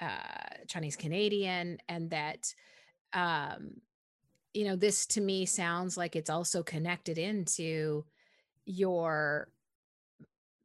[0.00, 2.54] uh chinese canadian and that
[3.12, 3.80] um
[4.54, 8.04] you know this to me sounds like it's also connected into
[8.64, 9.48] your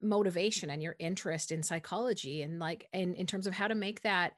[0.02, 4.02] motivation and your interest in psychology and like and in terms of how to make
[4.02, 4.34] that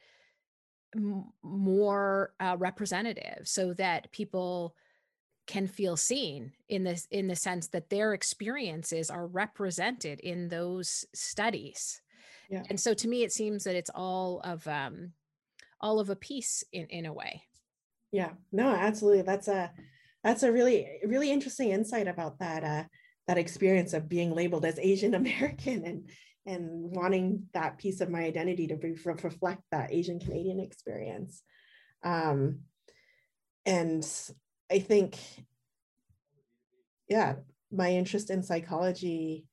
[0.95, 4.75] m- more uh, representative so that people
[5.47, 11.05] can feel seen in this in the sense that their experiences are represented in those
[11.13, 12.01] studies
[12.49, 12.63] yeah.
[12.69, 15.11] and so to me it seems that it's all of um
[15.81, 17.43] all of a piece in in a way
[18.15, 19.71] yeah no absolutely that's a
[20.23, 22.83] that's a really really interesting insight about that uh
[23.27, 26.09] that experience of being labeled as Asian American and
[26.47, 31.41] and wanting that piece of my identity to be, reflect that Asian Canadian experience.
[32.03, 32.59] Um,
[33.65, 34.07] and
[34.71, 35.17] I think,
[37.09, 37.37] yeah,
[37.71, 39.47] my interest in psychology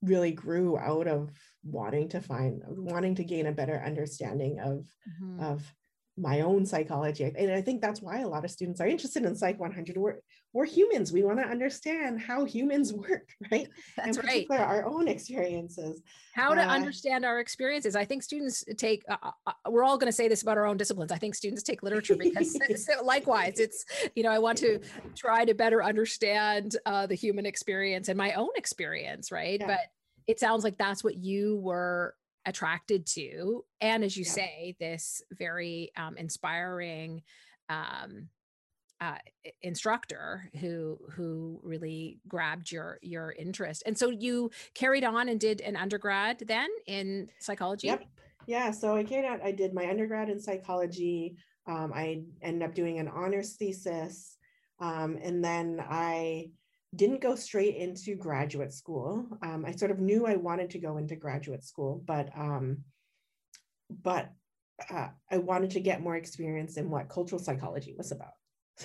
[0.00, 1.30] really grew out of
[1.64, 4.86] wanting to find, wanting to gain a better understanding of,
[5.24, 5.42] mm-hmm.
[5.42, 5.74] of
[6.18, 7.24] my own psychology.
[7.24, 9.96] And I think that's why a lot of students are interested in Psych 100.
[9.96, 10.16] We're,
[10.52, 11.10] we're humans.
[11.10, 13.68] We want to understand how humans work, right?
[13.96, 14.46] That's and right.
[14.50, 16.02] Our own experiences.
[16.34, 17.96] How to uh, understand our experiences.
[17.96, 20.66] I think students take, uh, uh, uh we're all going to say this about our
[20.66, 21.12] own disciplines.
[21.12, 24.80] I think students take literature because so likewise, it's, you know, I want to
[25.16, 29.60] try to better understand uh, the human experience and my own experience, right?
[29.60, 29.66] Yeah.
[29.66, 29.80] But
[30.26, 32.14] it sounds like that's what you were
[32.46, 34.32] attracted to and as you yeah.
[34.32, 37.22] say this very um, inspiring
[37.68, 38.28] um,
[39.00, 39.18] uh,
[39.62, 43.82] instructor who who really grabbed your your interest.
[43.84, 47.88] And so you carried on and did an undergrad then in psychology?
[47.88, 48.04] Yep.
[48.46, 52.74] Yeah so i carried out i did my undergrad in psychology um, i ended up
[52.74, 54.36] doing an honors thesis
[54.80, 56.46] um, and then i
[56.94, 59.26] didn't go straight into graduate school.
[59.42, 62.78] Um, I sort of knew I wanted to go into graduate school, but um,
[64.02, 64.30] but
[64.90, 68.32] uh, I wanted to get more experience in what cultural psychology was about.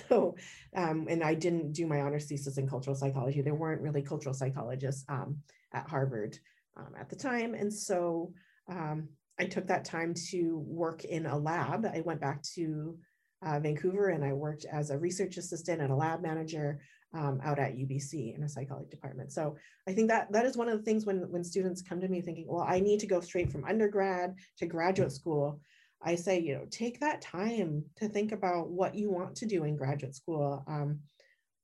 [0.08, 0.36] So,
[0.76, 3.40] um, and I didn't do my honors thesis in cultural psychology.
[3.40, 5.38] There weren't really cultural psychologists um,
[5.72, 6.38] at Harvard
[6.76, 8.34] um, at the time, and so
[8.70, 9.08] um,
[9.40, 11.86] I took that time to work in a lab.
[11.86, 12.98] I went back to
[13.44, 16.80] uh, Vancouver and I worked as a research assistant and a lab manager
[17.14, 19.32] um, out at UBC in a psychology department.
[19.32, 19.56] So
[19.88, 22.20] I think that that is one of the things when when students come to me
[22.20, 25.60] thinking, well, I need to go straight from undergrad to graduate school.
[26.02, 29.64] I say, you know, take that time to think about what you want to do
[29.64, 30.62] in graduate school.
[30.68, 31.00] Um,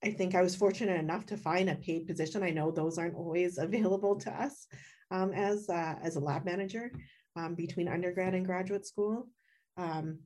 [0.03, 2.43] I think I was fortunate enough to find a paid position.
[2.43, 4.67] I know those aren't always available to us
[5.11, 6.91] um, as uh, as a lab manager
[7.37, 9.29] um, between undergrad and graduate school.
[9.77, 10.21] Um,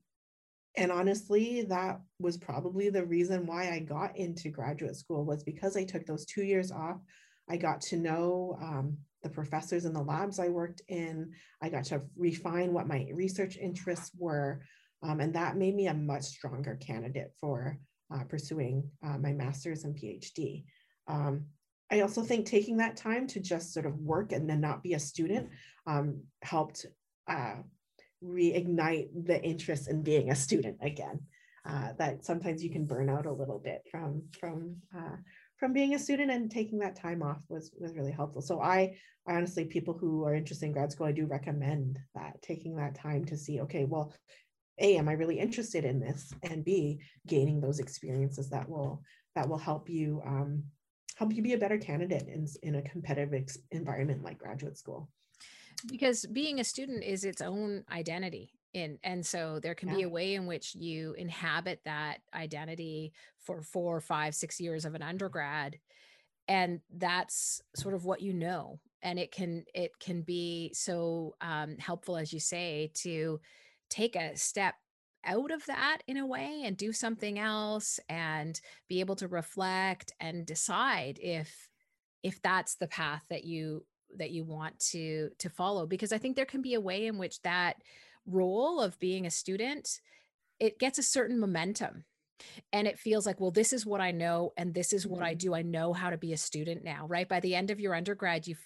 [0.76, 5.76] and honestly, that was probably the reason why I got into graduate school was because
[5.76, 7.00] I took those two years off.
[7.48, 11.32] I got to know um, the professors in the labs I worked in.
[11.62, 14.60] I got to refine what my research interests were.
[15.02, 17.78] Um, and that made me a much stronger candidate for
[18.12, 20.64] uh, pursuing uh, my master's and PhD.
[21.06, 21.46] Um,
[21.90, 24.94] I also think taking that time to just sort of work and then not be
[24.94, 25.48] a student
[25.86, 26.84] um, helped
[27.28, 27.56] uh,
[28.22, 31.20] reignite the interest in being a student again.
[31.68, 35.16] Uh, that sometimes you can burn out a little bit from from uh,
[35.58, 38.40] from being a student and taking that time off was was really helpful.
[38.40, 42.40] So I, I honestly, people who are interested in grad school, I do recommend that
[42.42, 44.14] taking that time to see, okay, well,
[44.80, 49.02] a, am I really interested in this, and B, gaining those experiences that will
[49.34, 50.62] that will help you um,
[51.16, 55.10] help you be a better candidate in in a competitive ex- environment like graduate school
[55.86, 59.96] because being a student is its own identity in and so there can yeah.
[59.96, 64.94] be a way in which you inhabit that identity for four five six years of
[64.94, 65.78] an undergrad
[66.48, 71.76] and that's sort of what you know and it can it can be so um,
[71.78, 73.40] helpful as you say to
[73.88, 74.74] take a step
[75.24, 80.12] out of that in a way and do something else and be able to reflect
[80.20, 81.68] and decide if
[82.22, 83.84] if that's the path that you
[84.16, 87.18] that you want to to follow because i think there can be a way in
[87.18, 87.76] which that
[88.26, 90.00] role of being a student
[90.60, 92.04] it gets a certain momentum
[92.72, 95.32] and it feels like well this is what i know and this is what i
[95.32, 95.38] mm-hmm.
[95.38, 97.94] do i know how to be a student now right by the end of your
[97.94, 98.56] undergrad you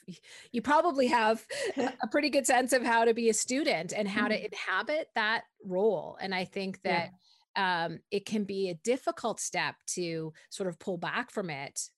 [0.53, 1.45] you probably have
[1.77, 4.47] a pretty good sense of how to be a student and how to mm-hmm.
[4.47, 7.11] inhabit that role and i think that
[7.57, 7.85] yeah.
[7.85, 11.89] um, it can be a difficult step to sort of pull back from it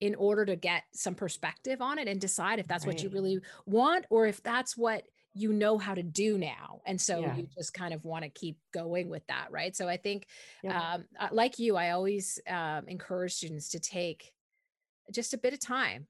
[0.00, 2.94] in order to get some perspective on it and decide if that's right.
[2.94, 7.00] what you really want or if that's what you know how to do now and
[7.00, 7.36] so yeah.
[7.36, 10.26] you just kind of want to keep going with that right so i think
[10.62, 10.94] yeah.
[10.94, 14.32] um, uh, like you i always um, encourage students to take
[15.12, 16.06] just a bit of time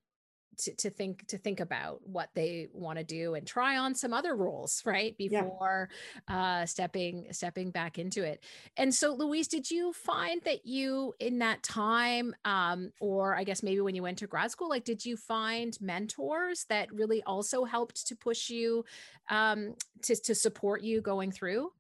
[0.59, 4.13] to, to think to think about what they want to do and try on some
[4.13, 5.89] other roles right before
[6.29, 6.61] yeah.
[6.63, 8.43] uh, stepping stepping back into it
[8.77, 13.63] and so louise did you find that you in that time um, or i guess
[13.63, 17.65] maybe when you went to grad school like did you find mentors that really also
[17.65, 18.85] helped to push you
[19.31, 21.71] um, to, to support you going through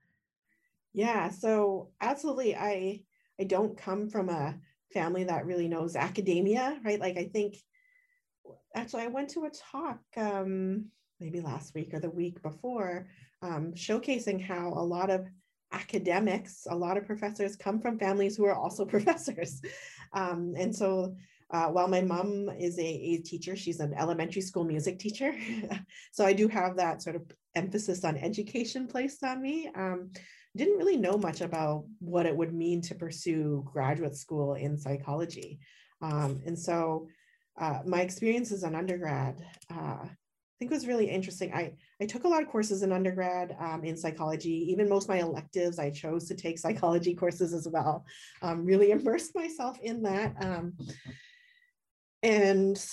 [0.94, 3.00] yeah so absolutely i
[3.40, 4.54] i don't come from a
[4.92, 7.56] family that really knows academia right like i think
[8.74, 10.86] actually, I went to a talk um,
[11.20, 13.08] maybe last week or the week before,
[13.42, 15.26] um, showcasing how a lot of
[15.72, 19.60] academics, a lot of professors come from families who are also professors.
[20.12, 21.14] Um, and so
[21.50, 25.34] uh, while my mom is a, a, teacher, she's an elementary school music teacher.
[26.12, 27.22] so I do have that sort of
[27.54, 29.70] emphasis on education placed on me.
[29.74, 30.10] Um,
[30.56, 35.60] didn't really know much about what it would mean to pursue graduate school in psychology.
[36.02, 37.08] Um, and so
[37.58, 41.52] uh, my experience as an undergrad, uh, I think was really interesting.
[41.52, 45.10] I, I took a lot of courses in undergrad um, in psychology, even most of
[45.10, 48.04] my electives, I chose to take psychology courses as well.
[48.42, 50.34] Um, really immersed myself in that.
[50.40, 50.74] Um,
[52.22, 52.84] and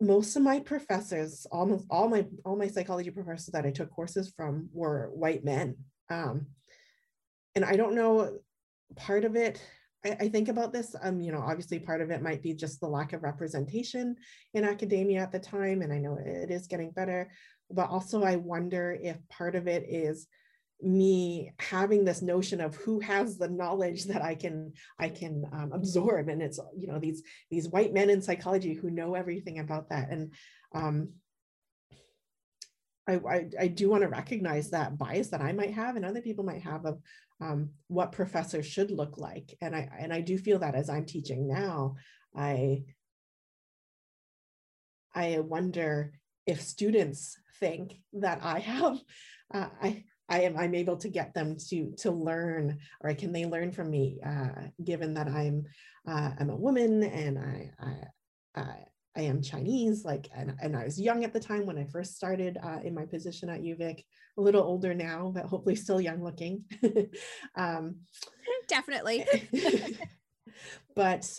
[0.00, 4.32] most of my professors, almost all my all my psychology professors that I took courses
[4.36, 5.76] from were white men.
[6.10, 6.46] Um,
[7.54, 8.38] and I don't know,
[8.96, 9.62] part of it
[10.06, 12.80] I, I think about this, um, you know, obviously part of it might be just
[12.80, 14.16] the lack of representation
[14.54, 17.30] in academia at the time, and I know it is getting better,
[17.70, 20.28] but also I wonder if part of it is
[20.82, 25.72] me having this notion of who has the knowledge that I can I can um,
[25.72, 29.88] absorb, and it's you know these these white men in psychology who know everything about
[29.88, 30.32] that, and
[30.74, 31.10] um,
[33.08, 36.20] I, I, I, do want to recognize that bias that I might have and other
[36.20, 37.00] people might have of
[37.40, 39.56] um, what professors should look like.
[39.60, 41.96] And I and I do feel that as I'm teaching now,
[42.34, 42.84] I
[45.14, 46.12] I wonder
[46.46, 48.98] if students think that I have
[49.54, 53.46] uh, I I am I'm able to get them to to learn or can they
[53.46, 55.64] learn from me uh, given that I'm
[56.08, 58.74] uh, I'm a woman and I, I, I
[59.16, 62.16] I am Chinese, like, and, and I was young at the time when I first
[62.16, 64.04] started uh, in my position at UVic,
[64.38, 66.64] a little older now, but hopefully still young looking.
[67.56, 67.96] um,
[68.68, 69.24] Definitely.
[70.94, 71.38] but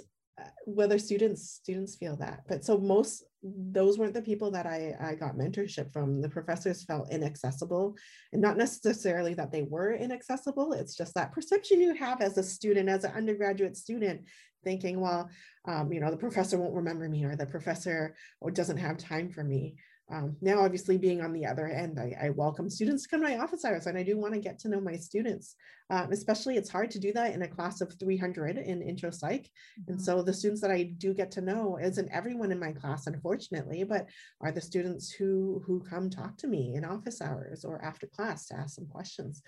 [0.66, 5.16] whether students students feel that but so most those weren't the people that I, I
[5.16, 7.96] got mentorship from the professors felt inaccessible
[8.34, 12.44] and not necessarily that they were inaccessible it's just that perception you have as a
[12.44, 14.22] student as an undergraduate student
[14.68, 15.30] thinking well
[15.66, 19.30] um, you know the professor won't remember me or the professor or doesn't have time
[19.30, 19.76] for me
[20.10, 23.28] um, now, obviously, being on the other end, I, I, welcome students to come to
[23.28, 25.56] my office hours, and I do want to get to know my students.
[25.90, 29.50] Um, especially, it's hard to do that in a class of 300 in intro psych.
[29.82, 29.92] Mm-hmm.
[29.92, 33.08] And so, the students that I do get to know isn't everyone in my class,
[33.08, 34.08] unfortunately, but
[34.40, 38.48] are the students who who come talk to me in office hours or after class
[38.48, 39.42] to ask some questions.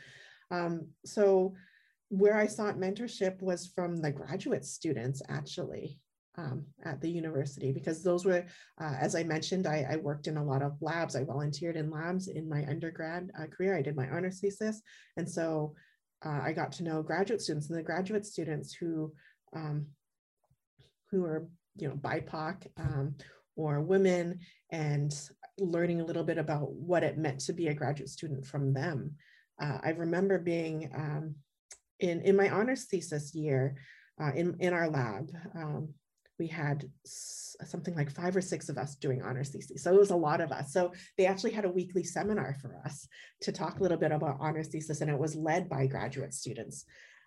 [0.51, 1.53] Um, so,
[2.10, 5.99] where I sought mentorship was from the graduate students, actually
[6.39, 8.45] um, at the university because those were,
[8.82, 11.16] uh, as I mentioned, I, I, worked in a lot of labs.
[11.16, 13.76] I volunteered in labs in my undergrad uh, career.
[13.76, 14.82] I did my honors thesis.
[15.18, 15.76] And so
[16.26, 19.12] uh, I got to know graduate students and the graduate students who,
[19.55, 19.88] um,
[21.12, 23.16] who are, you know, BIPOC um,
[23.55, 24.39] or women
[24.72, 25.14] and
[25.57, 29.16] learning a little bit about what it meant to be a graduate student from them.
[29.62, 31.36] Uh, I remember being um,
[32.00, 33.76] in, in my honors thesis year,
[34.22, 35.93] uh, in, in our lab, um,
[36.38, 39.84] we had something like five or six of us doing honors thesis.
[39.84, 40.72] So it was a lot of us.
[40.72, 43.08] So they actually had a weekly seminar for us
[43.41, 46.86] to talk a little bit about honors thesis, and it was led by graduate students.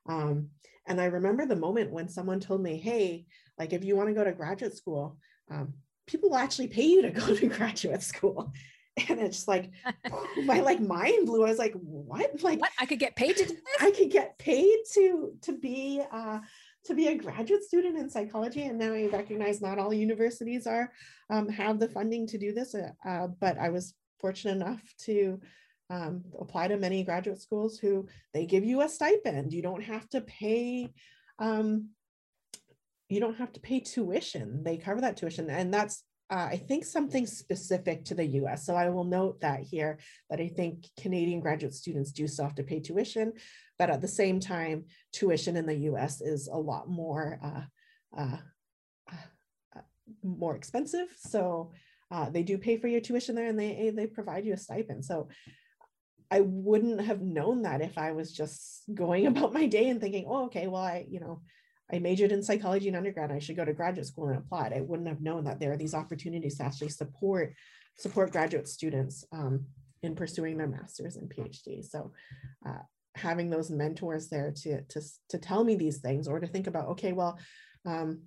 [0.09, 0.49] Um,
[0.87, 3.27] and I remember the moment when someone told me, hey,
[3.59, 5.18] like if you want to go to graduate school,
[5.51, 5.75] um,
[6.07, 8.53] people will actually pay you to go to graduate school.
[9.09, 9.70] And it's like
[10.45, 11.45] my like mind blew.
[11.45, 12.43] I was like, what?
[12.43, 12.70] Like what?
[12.78, 13.62] I could get paid to do this?
[13.80, 16.40] I could get paid to to be uh
[16.84, 18.64] to be a graduate student in psychology.
[18.64, 20.93] And now I recognize not all universities are
[21.30, 25.40] um, have the funding to do this, uh, uh, but I was fortunate enough to
[25.90, 29.53] um, apply to many graduate schools who they give you a stipend.
[29.53, 30.93] You don't have to pay.
[31.38, 31.90] Um,
[33.09, 34.64] you don't have to pay tuition.
[34.64, 36.03] They cover that tuition, and that's
[36.33, 38.64] uh, I think something specific to the US.
[38.64, 39.99] So I will note that here
[40.30, 43.35] that I think Canadian graduate students do still have to pay tuition,
[43.78, 48.37] but at the same time, tuition in the US is a lot more uh, uh,
[49.76, 49.80] uh,
[50.22, 51.09] more expensive.
[51.18, 51.72] So
[52.11, 55.05] uh, they do pay for your tuition there and they, they provide you a stipend.
[55.05, 55.28] So
[56.30, 60.24] I wouldn't have known that if I was just going about my day and thinking,
[60.26, 61.43] oh, okay, well, I, you know,
[61.91, 63.33] I majored in psychology in undergrad.
[63.33, 64.72] I should go to graduate school and apply.
[64.74, 67.55] I wouldn't have known that there are these opportunities to actually support
[67.99, 69.66] support graduate students um,
[70.03, 71.85] in pursuing their masters and PhD.
[71.85, 72.12] So
[72.66, 72.78] uh,
[73.14, 76.89] having those mentors there to, to, to tell me these things or to think about,
[76.89, 77.39] okay, well,
[77.85, 78.22] um,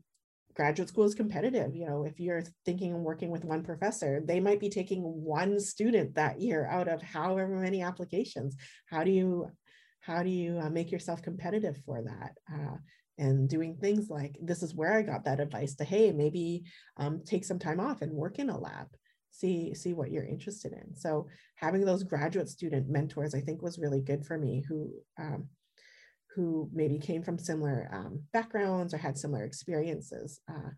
[0.55, 1.75] graduate school is competitive.
[1.75, 5.59] You know, if you're thinking and working with one professor, they might be taking one
[5.59, 8.55] student that year out of however many applications.
[8.89, 9.51] How do you
[9.99, 12.37] how do you uh, make yourself competitive for that?
[12.53, 12.77] Uh,
[13.17, 16.63] and doing things like this is where I got that advice to hey maybe
[16.97, 18.87] um, take some time off and work in a lab.
[19.31, 20.95] See see what you're interested in.
[20.95, 25.47] So having those graduate student mentors I think was really good for me who um,
[26.35, 30.71] who maybe came from similar um, backgrounds or had similar experiences uh,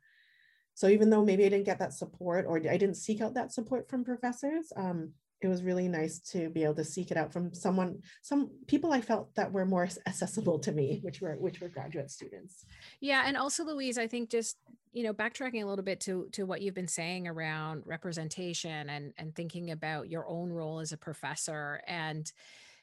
[0.77, 3.51] so even though maybe I didn't get that support or I didn't seek out that
[3.51, 7.31] support from professors um, it was really nice to be able to seek it out
[7.31, 11.61] from someone some people i felt that were more accessible to me which were which
[11.61, 12.65] were graduate students.
[12.99, 14.57] Yeah and also louise i think just
[14.93, 19.13] you know backtracking a little bit to to what you've been saying around representation and
[19.17, 22.31] and thinking about your own role as a professor and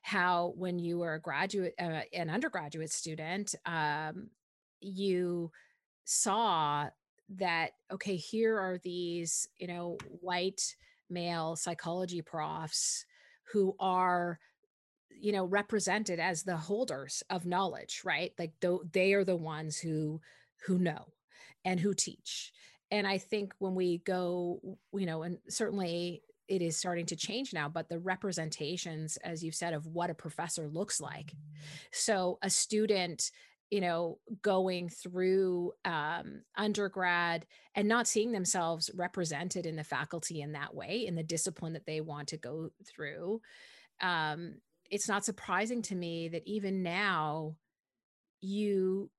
[0.02, 4.28] how when you were a graduate uh, an undergraduate student um,
[4.80, 5.50] you
[6.05, 6.86] saw
[7.30, 10.76] that okay here are these you know white
[11.11, 13.05] male psychology profs
[13.52, 14.38] who are
[15.11, 18.32] you know represented as the holders of knowledge right?
[18.38, 18.52] Like
[18.92, 20.20] they are the ones who
[20.66, 21.07] who know
[21.64, 22.52] and who teach.
[22.90, 24.61] And i think when we go
[24.92, 29.55] you know and certainly it is starting to change now but the representations as you've
[29.55, 31.34] said of what a professor looks like.
[31.92, 33.30] So a student
[33.75, 37.45] you know going through um, undergrad
[37.75, 41.85] and not seeing themselves represented in the faculty in that way in the discipline that
[41.85, 43.41] they want to go through
[44.01, 44.55] um,
[44.93, 47.57] it's not surprising to me that even now
[48.41, 49.11] you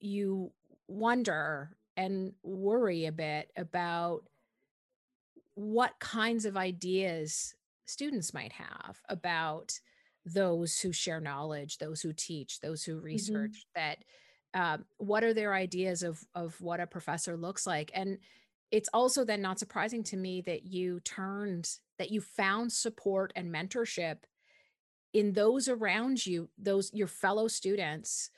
[0.00, 0.50] you
[0.88, 4.22] wonder and worry a bit about
[5.52, 9.78] what kinds of ideas students might have about
[10.24, 13.04] those who share knowledge, those who teach, those who mm-hmm.
[13.06, 13.80] research mm-hmm.
[13.80, 13.98] that
[14.54, 18.18] um, what are their ideas of of what a professor looks like and
[18.70, 21.68] it's also then not surprising to me that you turned
[21.98, 24.18] that you found support and mentorship
[25.14, 28.28] in those around you those your fellow students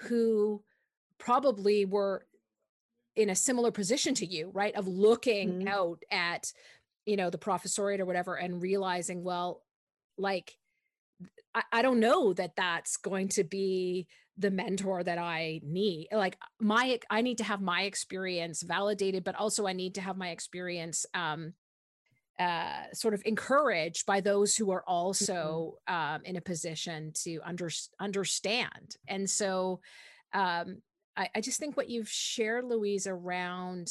[0.00, 0.62] who
[1.18, 2.26] probably were
[3.14, 4.74] in a similar position to you, right?
[4.74, 5.68] Of looking Mhm.
[5.68, 6.52] out at,
[7.04, 9.62] you know, the professoriate or whatever and realizing, well,
[10.16, 10.58] like,
[11.54, 14.06] I, I don't know that that's going to be
[14.38, 16.08] the mentor that I need.
[16.12, 20.16] Like my, I need to have my experience validated, but also I need to have
[20.16, 21.52] my experience um,
[22.38, 27.68] uh, sort of encouraged by those who are also um, in a position to under,
[28.00, 28.96] understand.
[29.06, 29.80] And so
[30.32, 30.78] um,
[31.14, 33.88] I, I just think what you've shared, Louise, around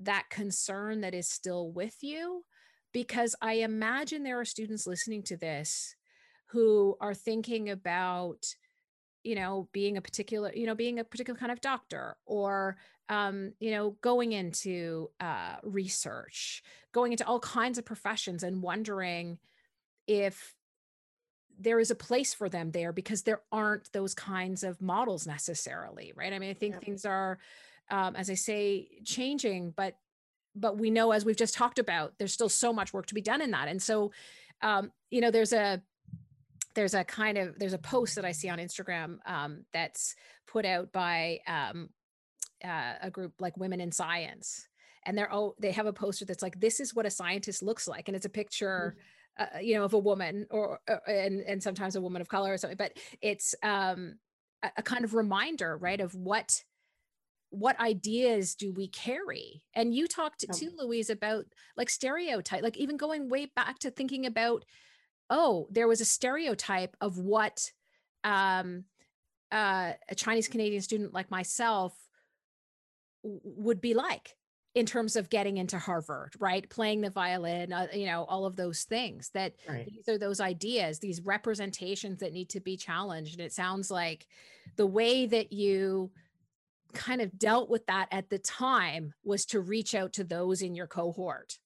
[0.00, 2.44] that concern that is still with you,
[2.92, 5.94] because I imagine there are students listening to this
[6.50, 8.54] who are thinking about
[9.24, 12.76] you know being a particular you know being a particular kind of doctor or
[13.08, 19.38] um, you know going into uh, research going into all kinds of professions and wondering
[20.06, 20.54] if
[21.60, 26.12] there is a place for them there because there aren't those kinds of models necessarily
[26.14, 26.80] right i mean i think Yeah.
[26.80, 27.38] things are
[27.90, 29.96] um, as i say changing but
[30.54, 33.20] but we know as we've just talked about there's still so much work to be
[33.20, 34.12] done in that and so
[34.62, 35.82] um, you know there's a
[36.78, 40.14] there's a kind of there's a post that I see on Instagram um, that's
[40.46, 41.88] put out by um,
[42.64, 44.68] uh, a group like Women in Science,
[45.04, 47.88] and they're oh they have a poster that's like this is what a scientist looks
[47.88, 48.94] like, and it's a picture.
[49.40, 52.52] Uh, you know of a woman or uh, and and sometimes a woman of color
[52.52, 54.18] or something but it's um
[54.64, 56.64] a, a kind of reminder right of what
[57.50, 60.52] what ideas do we carry and you talked Yeah.
[60.56, 61.44] too louise about
[61.76, 64.64] like stereotype like even going way back to thinking about
[65.30, 67.70] oh, there was a stereotype of what
[68.24, 68.84] um,
[69.52, 71.96] uh, a Chinese Canadian student like myself
[73.22, 74.36] w- would be like
[74.74, 76.68] in terms of getting into Harvard, right?
[76.68, 79.86] Playing the violin, uh, you know, all of those things that Right.
[79.86, 83.34] these are those ideas, these representations that need to be challenged.
[83.34, 84.26] And it sounds like
[84.76, 86.12] the way that you
[86.92, 90.74] kind of dealt with that at the time was to reach out to those in
[90.74, 91.58] your cohort.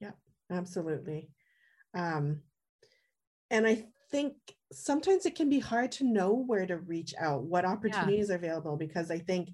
[0.00, 0.12] Yeah,
[0.50, 1.30] absolutely.
[1.94, 2.40] Um,
[3.50, 4.34] and I think
[4.72, 8.76] sometimes it can be hard to know where to reach out, what opportunities are available,
[8.76, 9.50] because I think,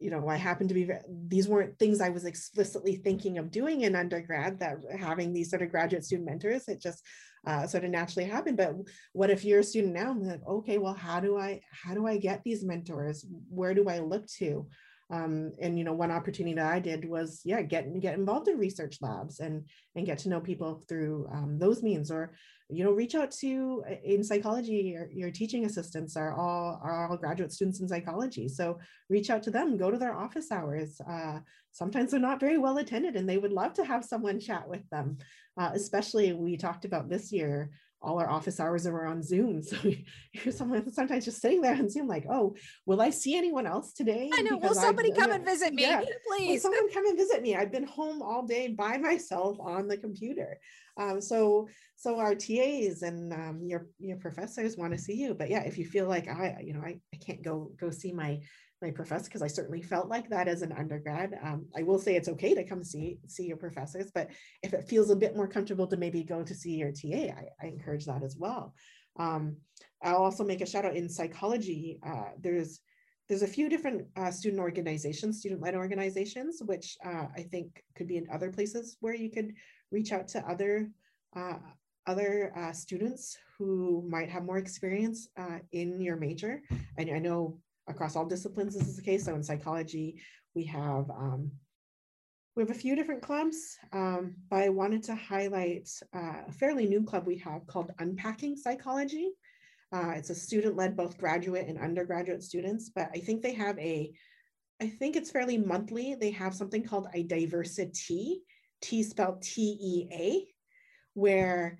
[0.00, 0.90] you know, I happen to be,
[1.28, 5.62] these weren't things I was explicitly thinking of doing in undergrad, that having these sort
[5.62, 7.02] of graduate student mentors, it just
[7.46, 8.56] uh, sort of naturally happened.
[8.56, 8.74] But
[9.12, 10.10] what if you're a student now?
[10.10, 13.24] I'm like, okay, well, how do I, how do I get these mentors?
[13.48, 14.66] Where do I look to?
[15.10, 18.58] Um, and you know, one opportunity that I did was, yeah, get get involved in
[18.58, 22.34] research labs and and get to know people through um, those means or
[22.70, 27.10] you know reach out to uh, in psychology your, your teaching assistants are all are
[27.10, 28.48] all graduate students in psychology.
[28.48, 28.78] So
[29.10, 31.00] reach out to them go to their office hours.
[31.00, 31.40] Uh,
[31.72, 34.88] sometimes they're not very well attended and they would love to have someone chat with
[34.90, 35.18] them.
[35.58, 37.70] Uh, especially we talked about this year
[38.04, 39.76] all our office hours are on zoom so
[40.32, 42.54] you're someone sometimes just sitting there on zoom like oh
[42.86, 44.52] will i see anyone else today I know.
[44.52, 46.00] Will Because I've- somebody come yeah, and visit me, yeah.
[46.38, 47.54] Will someone come and visit me?
[47.56, 50.58] I've been home all day by myself on the computer.
[50.96, 55.34] Um, so, so our TAs and um, your your professors want to see you.
[55.34, 58.12] But yeah, if you feel like I, you know, I, I can't go go see
[58.12, 58.40] my
[58.84, 61.38] my professor because I certainly felt like that as an undergrad.
[61.42, 64.28] Um, I will say it's okay to come see see your professors, but
[64.62, 67.44] if it feels a bit more comfortable to maybe go to see your TA, I,
[67.62, 68.74] I encourage that as well.
[69.18, 69.56] Um,
[70.02, 71.98] I'll also make a shout out in psychology.
[72.06, 72.80] Uh, there's
[73.28, 78.18] there's a few different uh, student organizations, student-led organizations, which uh, I think could be
[78.18, 79.54] in other places where you could
[79.90, 80.90] reach out to other
[81.34, 81.58] uh,
[82.06, 86.60] other uh, students who might have more experience uh, in your major.
[86.98, 89.24] And I know across all disciplines this is the case.
[89.24, 90.20] So in psychology,
[90.54, 91.50] we have um,
[92.56, 96.86] we have a few different clubs, um, but I wanted to highlight uh, a fairly
[96.86, 99.32] new club we have called Unpacking Psychology.
[99.92, 104.12] Uh, it's a student-led both graduate and undergraduate students, but I think they have a,
[104.80, 106.14] I think it's fairly monthly.
[106.14, 108.42] They have something called a diversity,
[108.80, 110.46] T spelled T-E-A,
[111.14, 111.78] where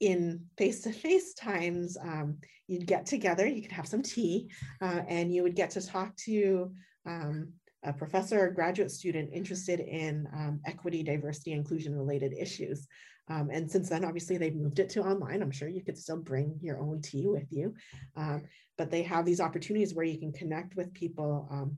[0.00, 5.42] in face-to-face times, um, you'd get together, you could have some tea, uh, and you
[5.42, 6.72] would get to talk to
[7.06, 7.52] um,
[7.84, 12.86] a professor or graduate student interested in um, equity, diversity, inclusion related issues.
[13.28, 15.42] Um, and since then, obviously, they've moved it to online.
[15.42, 17.74] I'm sure you could still bring your own tea with you.
[18.16, 18.42] Um,
[18.76, 21.76] but they have these opportunities where you can connect with people um,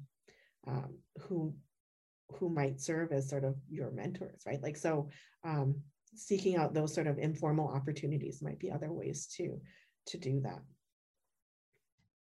[0.67, 1.55] um, who
[2.35, 4.61] who might serve as sort of your mentors, right?
[4.61, 5.11] Like so,
[5.45, 5.77] um,
[6.17, 9.61] seeking out those sort of informal opportunities might be other ways to
[10.07, 10.61] to do that.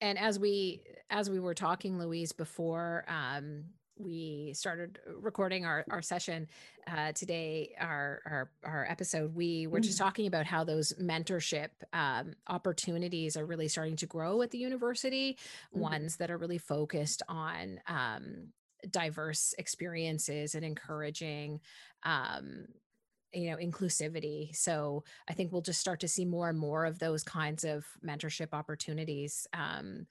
[0.00, 3.64] and as we as we were talking louise before um
[3.98, 6.48] we started recording our, our session
[6.86, 10.02] uh, today, our, our, our episode, we were just mm.
[10.02, 15.32] talking about how those mentorship um, opportunities are really starting to grow at the university,
[15.34, 15.80] mm-hmm.
[15.80, 18.48] ones that are really focused on um,
[18.90, 21.60] diverse experiences and encouraging
[22.02, 22.66] um,
[23.32, 24.54] you know inclusivity.
[24.54, 27.86] So i think we'll just start to see more and more of those kinds of
[28.04, 30.06] mentorship opportunities um,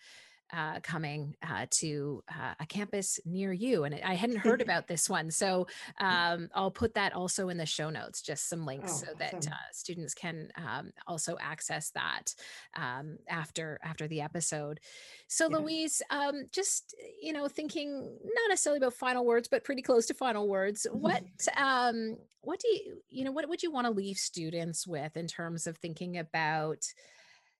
[0.53, 3.83] uh, coming uh, to uh, a campus near you.
[3.83, 5.31] And I hadn't heard about this one.
[5.31, 5.67] So
[6.01, 6.05] mm.
[6.05, 9.33] um, I'll put that also in the show notes, just some links oh, so that
[9.35, 9.53] awesome.
[9.53, 12.33] Uh, students can um, also access that
[12.75, 14.79] um, after after the episode.
[15.27, 15.57] So yeah.
[15.57, 20.13] Louise, um, just, you know, thinking not necessarily about final words, but pretty close to
[20.13, 21.23] final words, what,
[21.57, 25.27] um, what do you, you know, what would you want to leave students with in
[25.27, 26.85] terms of thinking about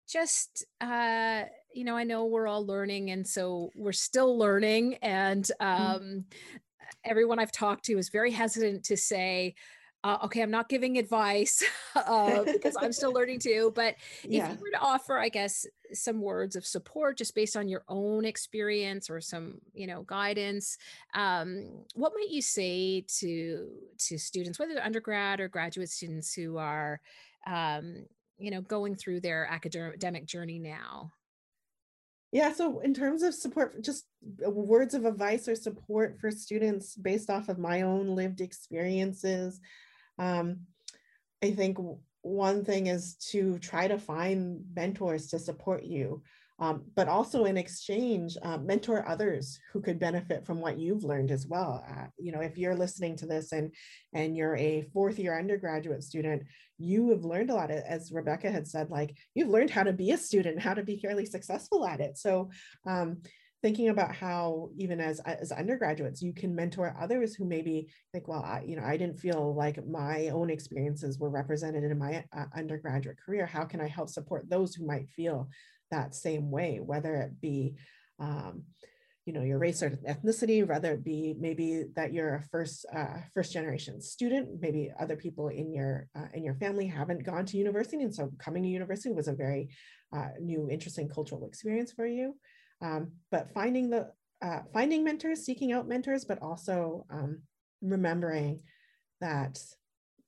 [0.08, 1.44] just uh
[1.76, 5.96] you know i know we're all learning and so we're still learning and mm-hmm.
[5.96, 6.26] um
[7.04, 9.54] everyone i've talked to is very hesitant to say
[10.04, 11.64] uh, okay i'm not giving advice
[11.96, 14.46] uh, because i'm still learning too but yeah.
[14.46, 17.84] if you were to offer i guess some words of support just based on your
[17.90, 20.78] own experience or some you know guidance
[21.16, 23.68] um, what might you say to
[23.98, 27.02] to students whether they're undergrad or graduate students who are
[27.48, 28.06] um,
[28.38, 31.12] you know going through their academic journey now
[32.36, 34.04] yeah so in terms of support just
[34.46, 39.62] words of advice or support for students based off of my own lived experiences
[40.20, 40.60] um,
[41.42, 41.78] i think
[42.24, 46.22] one thing is to try to find mentors to support you
[46.60, 51.32] um, but also in exchange, uh, mentor others who could benefit from what you've learned
[51.32, 51.84] as well.
[51.90, 53.74] Uh, you know, if you're listening to this and
[54.14, 56.44] and you're a fourth year undergraduate student,
[56.78, 57.72] you have learned a lot.
[57.72, 60.98] As Rebecca had said, like you've learned how to be a student, how to be
[60.98, 62.18] fairly successful at it.
[62.18, 62.50] So.
[62.86, 63.18] Um,
[63.62, 68.44] thinking about how even as as undergraduates you can mentor others who maybe think well
[68.44, 72.46] I, you know i didn't feel like my own experiences were represented in my uh,
[72.56, 75.50] undergraduate career how can i help support those who might feel
[75.92, 77.76] that same way, whether it be,
[78.20, 78.64] um,
[79.26, 83.18] you know, your race or ethnicity, whether it be maybe that you're a first uh,
[83.34, 87.58] first generation student, maybe other people in your uh, in your family haven't gone to
[87.58, 89.70] university, and so coming to university was a very
[90.16, 92.36] uh, new, interesting cultural experience for you.
[92.82, 94.12] Um, but finding the
[94.42, 97.42] uh, finding mentors, seeking out mentors, but also um,
[97.82, 98.60] remembering
[99.22, 99.60] that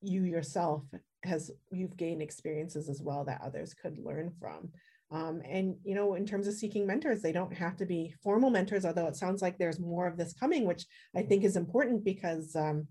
[0.02, 0.84] you yourself
[1.24, 4.70] has you've gained experiences as well that others could learn from
[5.10, 8.50] um, and, you know, in terms of seeking mentors, they don't have to be formal
[8.50, 10.86] mentors, although it sounds like there's more of this coming, which
[11.16, 12.88] I think is important because um,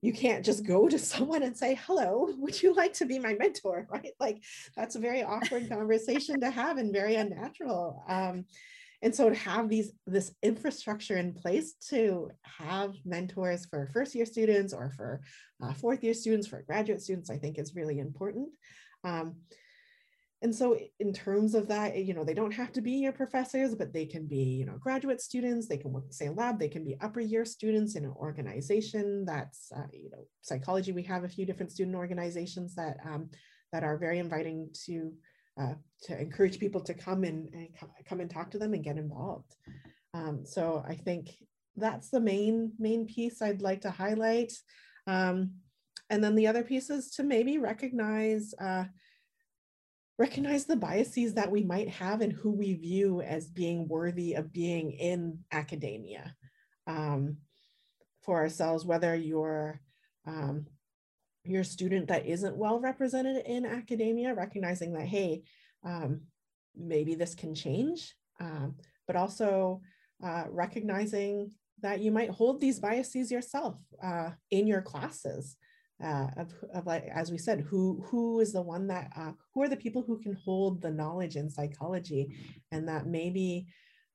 [0.00, 3.34] you can't just go to someone and say, hello, would you like to be my
[3.34, 3.86] mentor?
[3.92, 4.12] Right?
[4.18, 4.42] Like
[4.76, 8.02] that's a very awkward conversation to have and very unnatural.
[8.08, 8.46] Um,
[9.02, 14.24] and so to have these this infrastructure in place to have mentors for first year
[14.24, 15.20] students or for
[15.60, 18.50] uh, fourth year students, for graduate students, I think is really important.
[19.02, 19.36] Um,
[20.42, 23.74] and so in terms of that you know they don't have to be your professors
[23.74, 26.68] but they can be you know graduate students they can work the same lab they
[26.68, 31.24] can be upper year students in an organization that's uh, you know psychology we have
[31.24, 33.30] a few different student organizations that um,
[33.72, 35.12] that are very inviting to
[35.60, 37.68] uh, to encourage people to come and, and
[38.06, 39.54] come and talk to them and get involved.
[40.14, 41.30] Um, so i think
[41.76, 44.52] that's the main main piece i'd like to highlight.
[45.06, 45.52] Um,
[46.10, 48.84] and then the other piece is to maybe recognize uh,
[50.22, 54.52] recognize the biases that we might have and who we view as being worthy of
[54.52, 56.36] being in academia
[56.86, 57.36] um,
[58.24, 59.80] for ourselves, whether you're
[60.24, 60.66] um,
[61.42, 65.42] you're a student that isn't well represented in academia, recognizing that, hey,
[65.84, 66.20] um,
[66.76, 68.76] maybe this can change, um,
[69.08, 69.80] but also
[70.24, 71.50] uh, recognizing
[71.80, 75.56] that you might hold these biases yourself uh, in your classes
[76.02, 79.62] uh, of, of like as we said who who is the one that uh, who
[79.62, 82.34] are the people who can hold the knowledge in psychology
[82.72, 83.66] and that maybe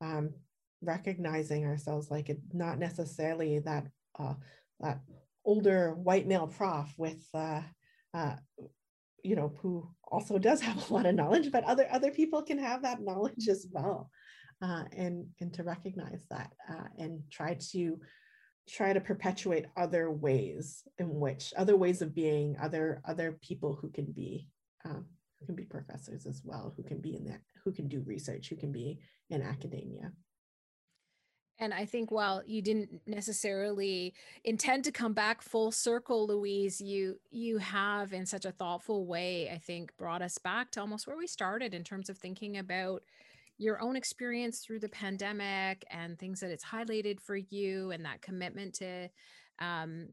[0.02, 0.32] um,
[0.82, 3.88] recognizing ourselves like it not necessarily that
[4.20, 4.34] uh,
[4.80, 5.00] that
[5.46, 7.62] older white male prof with uh,
[8.14, 8.36] uh,
[9.24, 12.60] you know who also does have a lot of knowledge but other other people can
[12.60, 14.10] have that knowledge as well
[14.62, 16.52] uh, and and to recognize that
[16.98, 17.98] and try to
[18.68, 23.90] try to perpetuate other ways in which other ways of being other other people who
[23.90, 24.48] can be
[24.86, 25.06] um,
[25.40, 28.50] who can be professors as well who can be in that who can do research
[28.50, 29.00] who can be
[29.30, 30.12] in academia.
[31.60, 34.14] And I think while you didn't necessarily
[34.44, 39.50] intend to come back full circle, Louise, you you have in such a thoughtful way,
[39.50, 43.02] I think, brought us back to almost where we started in terms of thinking about
[43.58, 48.22] your own experience through the pandemic and things that it's highlighted for you and that
[48.22, 49.10] commitment to
[49.60, 50.10] um,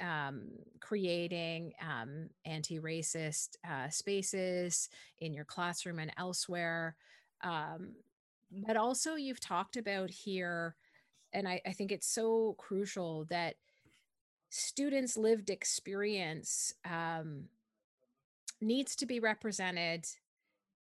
[0.00, 0.48] um,
[0.80, 4.88] creating um, anti racist uh, spaces
[5.18, 6.96] in your classroom and elsewhere.
[7.42, 7.92] Um,
[8.66, 10.74] but also, you've talked about here,
[11.32, 13.56] and I, I think it's so crucial that
[14.50, 17.44] students' lived experience um,
[18.60, 20.06] needs to be represented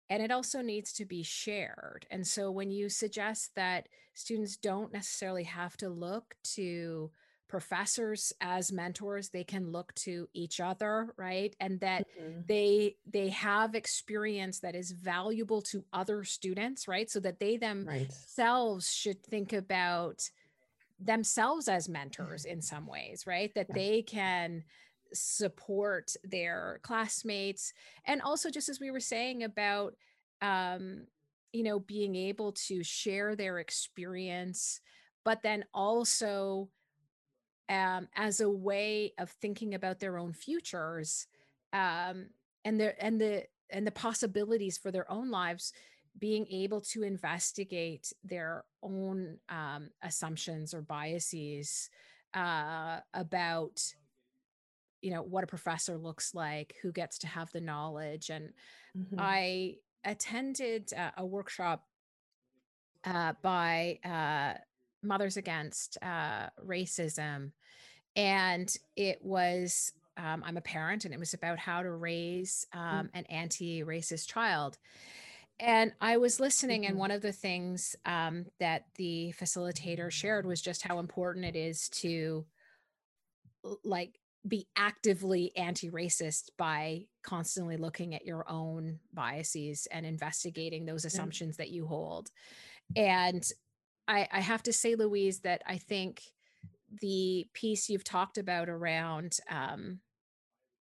[0.10, 2.06] and it also needs to be shared.
[2.10, 7.12] And so when you suggest that students don't necessarily have to look to
[7.48, 12.42] professors as mentors they can look to each other right and that mm-hmm.
[12.46, 18.86] they they have experience that is valuable to other students right so that they themselves
[18.86, 19.14] right.
[19.14, 20.30] should think about
[21.00, 23.76] themselves as mentors in some ways right that yeah.
[23.76, 24.64] they can
[25.14, 27.74] support their classmates.
[28.06, 29.96] And also just as we were saying about
[30.42, 31.08] um
[31.52, 34.80] you know being able to share their experience
[35.26, 36.70] but then also
[37.70, 41.26] um as a way of thinking about their own futures
[41.74, 42.28] um
[42.64, 45.74] and their and the and the possibilities for their own lives
[46.20, 51.90] being able to investigate their own um, assumptions or biases
[52.34, 53.82] uh, about
[55.02, 58.50] you know what a professor looks like who gets to have the knowledge and
[58.98, 59.16] mm-hmm.
[59.20, 59.76] i
[60.06, 61.86] attended uh, a workshop
[63.04, 64.58] uh, by uh,
[65.04, 67.52] mothers against uh, racism
[68.16, 72.80] and it was um, i'm a parent and it was about how to raise mm.
[72.80, 74.78] um, an anti-racist child
[75.60, 76.92] and i was listening mm-hmm.
[76.92, 81.56] and one of the things um, that the facilitator shared was just how important it
[81.56, 82.46] is to
[83.84, 91.56] like be actively anti-racist by constantly looking at your own biases and investigating those assumptions
[91.58, 91.66] yeah.
[91.66, 92.30] that you hold
[92.96, 93.52] and
[94.08, 96.22] I, I have to say louise that i think
[97.02, 100.00] the piece you've talked about around um,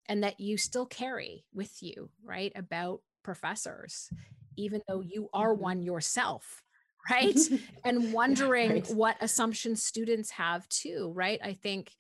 [0.07, 4.11] and that you still carry with you right about professors
[4.57, 5.63] even though you are mm-hmm.
[5.63, 6.63] one yourself
[7.11, 7.39] right
[7.85, 8.91] and wondering yeah, right.
[8.91, 11.93] what assumptions students have too right i think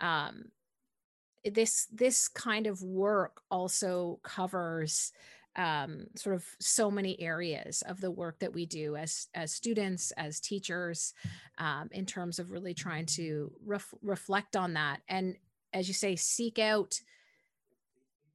[0.00, 0.44] um,
[1.44, 5.12] this this kind of work also covers
[5.56, 10.12] um, sort of so many areas of the work that we do as as students
[10.12, 11.12] as teachers
[11.58, 15.00] um, in terms of really trying to ref- reflect on that.
[15.08, 15.36] And
[15.72, 17.00] as you say seek out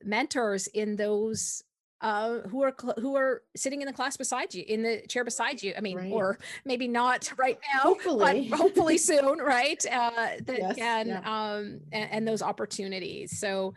[0.04, 1.64] mentors in those
[2.06, 5.24] uh, who are cl- who are sitting in the class beside you in the chair
[5.24, 6.12] beside you i mean right.
[6.12, 11.20] or maybe not right now hopefully but hopefully soon right uh, that yes, can yeah.
[11.26, 13.74] um and, and, those opportunities so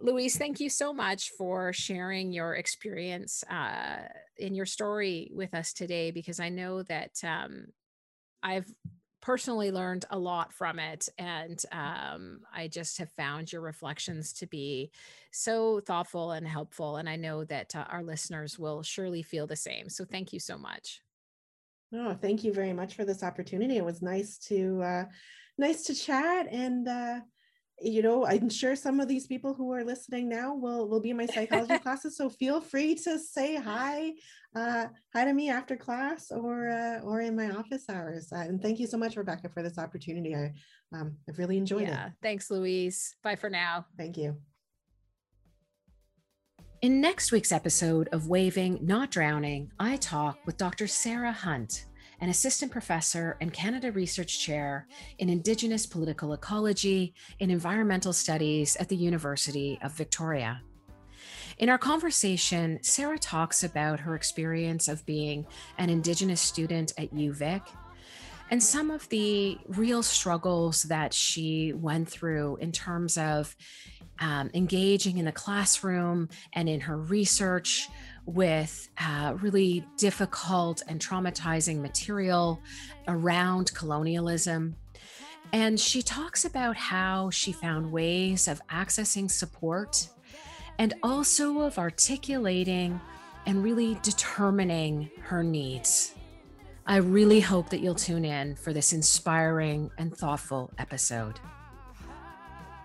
[0.00, 3.98] louise thank you so much for sharing your experience uh
[4.38, 7.66] in your story with us today because i know that um
[8.42, 8.66] i've
[9.22, 11.08] personally learned a lot from it.
[11.16, 14.90] And um, I just have found your reflections to be
[15.30, 16.96] so thoughtful and helpful.
[16.96, 19.88] And I know that uh, our listeners will surely feel the same.
[19.88, 21.00] So thank you so much.
[21.94, 23.76] Oh, thank you very much for this opportunity.
[23.76, 25.04] It was nice to uh,
[25.56, 27.20] nice to chat and uh,
[27.80, 31.10] you know, I'm sure some of these people who are listening now will will be
[31.10, 32.16] in my psychology classes.
[32.16, 34.12] So feel free to say hi,
[34.54, 38.32] uh, hi to me after class or uh, or in my office hours.
[38.32, 40.34] Uh, and thank you so much, Rebecca, for this opportunity.
[40.34, 40.52] I
[40.94, 42.12] um, I've really enjoyed yeah, it.
[42.22, 43.16] Thanks, Louise.
[43.22, 43.86] Bye for now.
[43.96, 44.36] Thank you.
[46.82, 50.88] In next week's episode of Waving Not Drowning, I talk with Dr.
[50.88, 51.86] Sarah Hunt
[52.22, 54.86] an assistant professor and Canada Research Chair
[55.18, 60.62] in Indigenous Political Ecology and Environmental Studies at the University of Victoria.
[61.58, 65.44] In our conversation, Sarah talks about her experience of being
[65.78, 67.62] an Indigenous student at UVic
[68.52, 73.56] and some of the real struggles that she went through in terms of
[74.20, 77.88] um, engaging in the classroom and in her research
[78.26, 82.60] with uh, really difficult and traumatizing material
[83.08, 84.76] around colonialism.
[85.52, 90.08] And she talks about how she found ways of accessing support
[90.78, 93.00] and also of articulating
[93.46, 96.14] and really determining her needs.
[96.86, 101.38] I really hope that you'll tune in for this inspiring and thoughtful episode.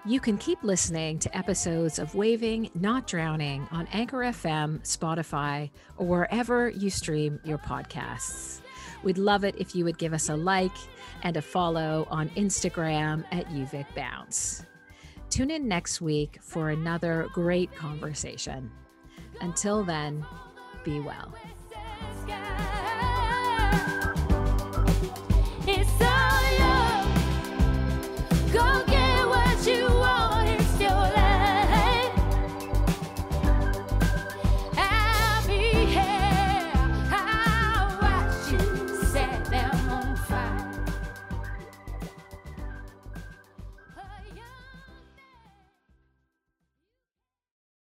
[0.06, 6.08] You can keep listening to episodes of Waving Not Drowning on Anchor FM, Spotify, or
[6.08, 8.62] wherever you stream your podcasts.
[9.04, 10.72] We'd love it if you would give us a like
[11.24, 14.66] and a follow on Instagram at UVic Bounce.
[15.30, 18.72] Tune in next week for another great conversation.
[19.42, 20.26] Until then,
[20.86, 21.34] be well.